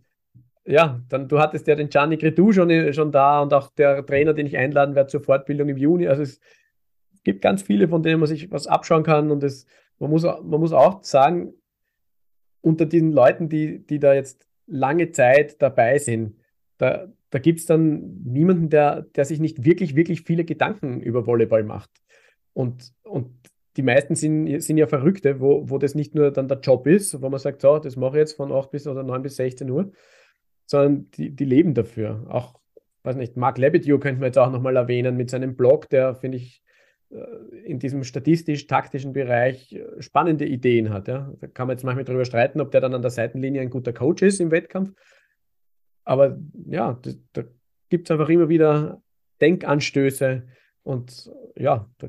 ja, 0.64 1.01
dann 1.09 1.29
du 1.29 1.38
hattest 1.38 1.67
ja 1.67 1.75
den 1.75 1.88
Gianni 1.88 2.19
Cretu 2.19 2.53
schon, 2.53 2.93
schon 2.93 3.11
da 3.11 3.41
und 3.41 3.55
auch 3.55 3.71
der 3.73 4.05
Trainer, 4.05 4.35
den 4.35 4.47
ich 4.47 4.57
einladen 4.57 4.95
werde 4.95 5.09
zur 5.09 5.23
Fortbildung 5.23 5.69
im 5.69 5.79
Juni. 5.79 6.09
Also 6.09 6.23
es, 6.23 6.41
gibt 7.29 7.43
ganz 7.43 7.62
viele, 7.62 7.88
von 7.88 8.03
denen 8.03 8.21
man 8.21 8.27
sich 8.27 8.51
was 8.51 8.67
abschauen 8.67 9.03
kann. 9.03 9.31
Und 9.31 9.43
das, 9.43 9.67
man, 9.99 10.11
muss, 10.11 10.23
man 10.23 10.61
muss 10.61 10.73
auch 10.73 11.03
sagen, 11.03 11.53
unter 12.62 12.87
diesen 12.87 13.12
Leuten, 13.12 13.51
die, 13.51 13.87
die 13.87 13.99
da 13.99 14.14
jetzt 14.14 14.49
lange 14.67 15.11
Zeit 15.11 15.61
dabei 15.61 15.99
sind, 15.99 16.37
da, 16.79 17.07
da 17.31 17.38
gibt 17.38 17.61
es 17.61 17.67
dann 17.67 18.23
niemanden, 18.25 18.71
der, 18.71 19.03
der 19.03 19.27
sich 19.27 19.41
nicht 19.41 19.64
wirklich, 19.64 19.95
wirklich 19.95 20.23
viele 20.23 20.45
Gedanken 20.45 21.01
über 21.01 21.27
Volleyball 21.27 21.64
macht. 21.64 21.91
Und, 22.55 22.95
und 23.03 23.31
die 23.79 23.83
meisten 23.85 24.17
sind, 24.17 24.61
sind 24.61 24.77
ja 24.77 24.88
Verrückte, 24.88 25.41
wo, 25.41 25.71
wo 25.71 25.79
das 25.79 25.95
nicht 25.95 26.12
nur 26.12 26.33
dann 26.33 26.49
der 26.49 26.59
Job 26.59 26.88
ist, 26.88 27.23
wo 27.23 27.29
man 27.29 27.38
sagt, 27.38 27.62
so, 27.62 27.79
das 27.79 27.95
mache 27.95 28.17
ich 28.17 28.21
jetzt 28.23 28.37
von 28.37 28.51
8 28.51 28.73
bis 28.73 28.88
oder 28.88 29.05
9 29.05 29.23
bis 29.23 29.37
16 29.37 29.71
Uhr, 29.71 29.93
sondern 30.67 31.09
die, 31.12 31.31
die 31.31 31.45
leben 31.45 31.75
dafür. 31.75 32.27
Auch, 32.29 32.59
weiß 33.05 33.14
nicht, 33.14 33.37
Mark 33.37 33.57
Lebedew 33.57 34.01
könnte 34.01 34.21
man 34.21 34.27
jetzt 34.27 34.38
auch 34.38 34.51
nochmal 34.51 34.75
erwähnen 34.75 35.17
mit 35.17 35.31
seinem 35.31 35.55
Blog, 35.55 35.88
der, 35.91 36.17
finde 36.17 36.38
ich, 36.38 36.64
äh, 37.11 37.21
in 37.64 37.79
diesem 37.79 38.03
statistisch-taktischen 38.03 39.12
Bereich 39.12 39.73
äh, 39.73 40.03
spannende 40.03 40.45
Ideen 40.45 40.91
hat. 40.91 41.07
Ja. 41.07 41.33
Da 41.41 41.47
kann 41.47 41.69
man 41.69 41.77
jetzt 41.77 41.85
manchmal 41.85 42.05
darüber 42.05 42.25
streiten, 42.25 42.61
ob 42.61 42.73
der 42.73 42.81
dann 42.81 42.95
an 42.95 43.03
der 43.03 43.12
Seitenlinie 43.12 43.62
ein 43.62 43.71
guter 43.71 43.93
Coach 43.93 44.23
ist 44.23 44.41
im 44.41 44.51
Wettkampf. 44.51 44.93
Aber 46.05 46.37
ja, 46.67 46.99
das, 47.01 47.17
da 47.33 47.45
gibt 47.91 48.09
es 48.09 48.11
einfach 48.11 48.29
immer 48.29 48.49
wieder 48.49 49.01
Denkanstöße 49.41 50.49
und 50.83 51.31
ja, 51.55 51.88
da 51.99 52.09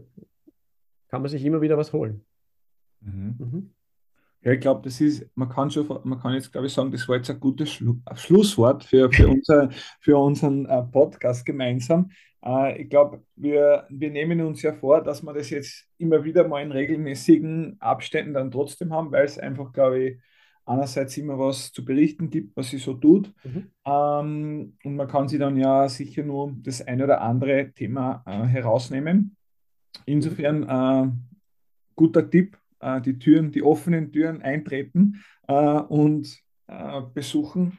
kann 1.10 1.22
man 1.22 1.30
sich 1.30 1.43
immer 1.43 1.62
wieder 1.62 1.78
was 1.78 1.93
holen. 1.93 2.26
Mhm. 3.02 3.36
Mhm. 3.38 3.69
Ja, 4.41 4.54
ich 4.54 4.62
glaube, 4.62 4.82
das 4.84 5.02
ist, 5.02 5.30
man 5.36 5.50
kann 5.50 5.69
schon, 5.69 5.86
man 6.04 6.19
kann 6.19 6.34
jetzt, 6.34 6.52
glaube 6.52 6.67
ich, 6.67 6.74
sagen, 6.74 6.91
das 6.91 7.08
war 7.10 7.17
jetzt 7.17 7.30
ein 7.30 7.39
gutes 7.39 7.72
Schlu 7.72 7.98
Schlusswort 8.15 8.86
für, 8.86 9.12
für, 9.12 9.28
unser, 9.30 9.69
für 10.00 10.17
unseren 10.17 10.65
äh, 10.65 10.82
Podcast 10.84 11.45
gemeinsam. 11.45 12.10
Äh, 12.45 12.84
ich 12.84 12.89
glaube, 12.89 13.22
wir, 13.36 13.86
wir 13.89 14.12
nehmen 14.12 14.39
uns 14.41 14.62
ja 14.62 14.74
vor, 14.74 15.04
dass 15.04 15.22
wir 15.24 15.34
das 15.34 15.50
jetzt 15.50 15.88
immer 15.98 16.24
wieder 16.24 16.48
mal 16.48 16.63
in 16.63 16.72
regelmäßigen 16.72 17.78
Abständen 17.82 18.34
dann 18.34 18.52
trotzdem 18.52 18.93
haben, 18.93 19.12
weil 19.12 19.26
es 19.26 19.38
einfach, 19.38 19.74
glaube 19.74 20.04
ich, 20.04 20.19
einerseits 20.65 21.17
immer 21.17 21.38
was 21.38 21.74
zu 21.74 21.84
berichten 21.84 22.30
gibt, 22.30 22.56
was 22.56 22.69
sie 22.69 22.78
so 22.78 22.93
tut. 22.93 23.34
Mhm. 23.43 23.72
Ähm, 23.86 24.78
und 24.84 24.95
man 24.95 25.08
kann 25.08 25.28
sich 25.28 25.39
dann 25.39 25.58
ja 25.58 25.89
sicher 25.89 26.24
nur 26.24 26.54
das 26.62 26.82
ein 26.82 27.02
oder 27.02 27.22
andere 27.22 27.74
Thema 27.74 28.24
äh, 28.26 28.43
herausnehmen. 28.45 29.36
Insofern 30.06 30.63
äh, 30.63 31.12
guter 31.95 32.30
Tipp, 32.30 32.58
äh, 32.80 33.02
die 33.02 33.19
Türen, 33.19 33.52
die 33.52 33.63
offenen 33.63 34.12
Türen 34.12 34.41
eintreten 34.41 35.23
äh, 35.47 35.54
und 35.54 36.39
äh, 36.67 37.02
besuchen. 37.13 37.78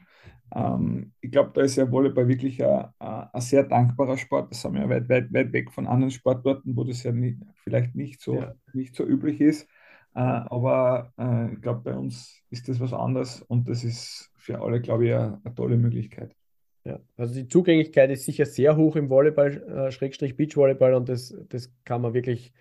Ähm, 0.53 1.13
ich 1.21 1.31
glaube, 1.31 1.51
da 1.53 1.61
ist 1.61 1.77
ja 1.77 1.89
Volleyball 1.89 2.27
wirklich 2.27 2.63
ein, 2.63 2.85
ein, 2.99 3.41
sehr 3.41 3.63
dankbarer 3.63 4.17
Sport. 4.17 4.51
Das 4.51 4.63
haben 4.63 4.75
wir 4.75 4.81
ja 4.81 4.89
weit, 4.89 5.09
weit, 5.09 5.33
weit 5.33 5.53
weg 5.53 5.71
von 5.71 5.87
anderen 5.87 6.11
Sportarten, 6.11 6.75
wo 6.75 6.83
das 6.83 7.03
ja 7.03 7.11
nicht, 7.11 7.41
vielleicht 7.63 7.95
nicht 7.95 8.21
so, 8.21 8.35
ja. 8.35 8.53
nicht 8.73 8.95
so 8.95 9.05
üblich 9.05 9.39
ist. 9.39 9.67
Äh, 10.13 10.19
aber 10.19 11.13
äh, 11.17 11.53
ich 11.53 11.61
glaube, 11.61 11.81
bei 11.81 11.95
uns 11.95 12.43
ist 12.49 12.67
das 12.67 12.79
was 12.79 12.91
anderes 12.91 13.41
und 13.43 13.69
das 13.69 13.83
ist 13.83 14.29
für 14.35 14.61
alle, 14.61 14.81
glaube 14.81 15.07
ich, 15.07 15.13
eine, 15.13 15.39
eine 15.43 15.55
tolle 15.55 15.77
Möglichkeit. 15.77 16.35
Ja, 16.83 16.99
also 17.15 17.35
die 17.35 17.47
Zugänglichkeit 17.47 18.09
ist 18.09 18.25
sicher 18.25 18.45
sehr 18.45 18.75
hoch 18.75 18.95
im 18.95 19.09
Volleyball, 19.09 19.87
äh, 19.87 19.91
Schrägstrich 19.91 20.35
Beachvolleyball 20.35 20.95
und 20.95 21.09
das, 21.09 21.35
das 21.49 21.71
kann 21.83 22.01
man 22.01 22.13
wirklich 22.13 22.53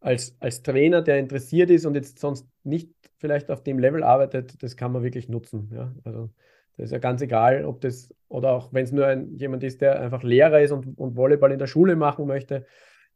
als, 0.00 0.36
als 0.40 0.62
Trainer, 0.62 1.00
der 1.00 1.18
interessiert 1.18 1.70
ist 1.70 1.86
und 1.86 1.94
jetzt 1.94 2.18
sonst 2.18 2.46
nicht 2.64 2.90
vielleicht 3.18 3.50
auf 3.50 3.62
dem 3.62 3.78
Level 3.78 4.02
arbeitet, 4.02 4.62
das 4.62 4.76
kann 4.76 4.92
man 4.92 5.02
wirklich 5.02 5.28
nutzen. 5.28 5.70
Ja, 5.72 5.94
also 6.04 6.28
das 6.76 6.86
ist 6.86 6.92
ja 6.92 6.98
ganz 6.98 7.22
egal, 7.22 7.64
ob 7.64 7.80
das 7.80 8.12
oder 8.28 8.52
auch 8.52 8.72
wenn 8.72 8.84
es 8.84 8.92
nur 8.92 9.06
ein, 9.06 9.36
jemand 9.38 9.62
ist, 9.62 9.80
der 9.80 10.00
einfach 10.00 10.22
Lehrer 10.22 10.60
ist 10.60 10.72
und, 10.72 10.98
und 10.98 11.16
Volleyball 11.16 11.52
in 11.52 11.58
der 11.58 11.66
Schule 11.66 11.96
machen 11.96 12.26
möchte 12.26 12.66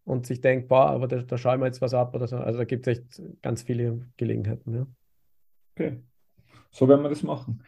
und 0.05 0.27
sich 0.27 0.41
denkt, 0.41 0.69
boah, 0.69 0.91
aber 0.91 1.09
da, 1.09 1.23
da 1.23 1.37
schauen 1.37 1.61
wir 1.61 1.67
jetzt 1.67 1.83
was 1.83 1.93
ab 1.93 2.15
oder 2.15 2.29
so. 2.29 2.37
Also 2.37 2.61
da 2.61 2.65
gibt 2.65 2.87
es 2.87 2.99
echt 2.99 3.23
ganz 3.43 3.63
viele 3.63 4.07
Gelegenheiten. 4.17 4.75
Ja. 4.75 4.87
Okay, 5.75 6.01
so 6.71 6.89
werden 6.89 7.03
wir 7.03 7.11
das 7.11 7.23
machen. 7.23 7.63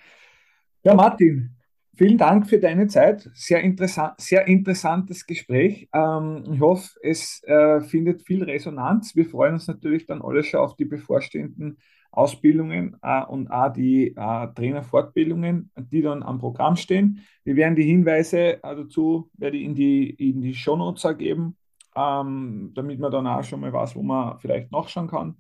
Ja, 0.85 0.95
Martin, 0.95 1.58
Vielen 1.99 2.17
Dank 2.17 2.49
für 2.49 2.61
deine 2.61 2.87
Zeit. 2.87 3.29
Sehr, 3.35 3.61
interessant, 3.61 4.21
sehr 4.21 4.47
interessantes 4.47 5.27
Gespräch. 5.27 5.89
Ähm, 5.93 6.45
ich 6.53 6.61
hoffe, 6.61 6.97
es 7.03 7.43
äh, 7.43 7.81
findet 7.81 8.23
viel 8.23 8.45
Resonanz. 8.45 9.17
Wir 9.17 9.27
freuen 9.27 9.55
uns 9.55 9.67
natürlich 9.67 10.07
dann 10.07 10.23
alle 10.23 10.45
schon 10.45 10.61
auf 10.61 10.77
die 10.77 10.85
bevorstehenden 10.85 11.79
Ausbildungen 12.13 12.97
äh, 13.03 13.25
und 13.25 13.51
auch 13.51 13.73
die 13.73 14.15
äh, 14.15 14.15
Trainerfortbildungen, 14.15 15.73
die 15.77 16.01
dann 16.01 16.23
am 16.23 16.39
Programm 16.39 16.77
stehen. 16.77 17.27
Wir 17.43 17.57
werden 17.57 17.75
die 17.75 17.83
Hinweise 17.83 18.63
äh, 18.63 18.77
dazu 18.77 19.29
werde 19.37 19.57
ich 19.57 19.65
in 19.65 19.75
die, 19.75 20.11
in 20.11 20.41
die 20.41 20.55
Shownotes 20.55 21.03
ergeben, 21.03 21.57
ähm, 21.97 22.71
damit 22.77 23.01
man 23.01 23.11
dann 23.11 23.27
auch 23.27 23.43
schon 23.43 23.59
mal 23.59 23.73
weiß, 23.73 23.97
wo 23.97 24.05
man 24.05 24.39
vielleicht 24.39 24.71
nachschauen 24.71 25.09
kann. 25.09 25.37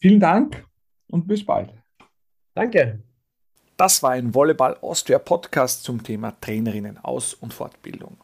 Vielen 0.00 0.18
Dank 0.18 0.66
und 1.06 1.28
bis 1.28 1.46
bald. 1.46 1.72
Danke. 2.54 3.04
Das 3.80 4.02
war 4.02 4.10
ein 4.10 4.34
Volleyball 4.34 4.76
Austria 4.82 5.18
Podcast 5.18 5.84
zum 5.84 6.02
Thema 6.02 6.34
Trainerinnen 6.42 6.98
Aus- 7.02 7.32
und 7.32 7.54
Fortbildung. 7.54 8.18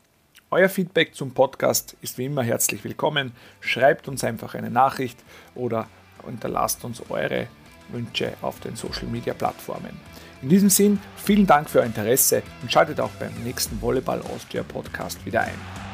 Euer 0.50 0.68
Feedback 0.68 1.14
zum 1.14 1.32
Podcast 1.32 1.96
ist 2.02 2.18
wie 2.18 2.26
immer 2.26 2.42
herzlich 2.42 2.84
willkommen. 2.84 3.32
Schreibt 3.60 4.06
uns 4.06 4.22
einfach 4.22 4.54
eine 4.54 4.68
Nachricht 4.68 5.18
oder 5.54 5.86
hinterlasst 6.26 6.84
uns 6.84 7.02
eure 7.08 7.46
Wünsche 7.88 8.34
auf 8.42 8.60
den 8.60 8.76
Social 8.76 9.06
Media 9.06 9.32
Plattformen. 9.32 9.98
In 10.42 10.50
diesem 10.50 10.68
Sinn, 10.68 11.00
vielen 11.16 11.46
Dank 11.46 11.70
für 11.70 11.78
euer 11.78 11.86
Interesse 11.86 12.42
und 12.60 12.70
schaltet 12.70 13.00
auch 13.00 13.12
beim 13.18 13.32
nächsten 13.42 13.80
Volleyball 13.80 14.20
Austria 14.34 14.62
Podcast 14.62 15.24
wieder 15.24 15.40
ein. 15.40 15.85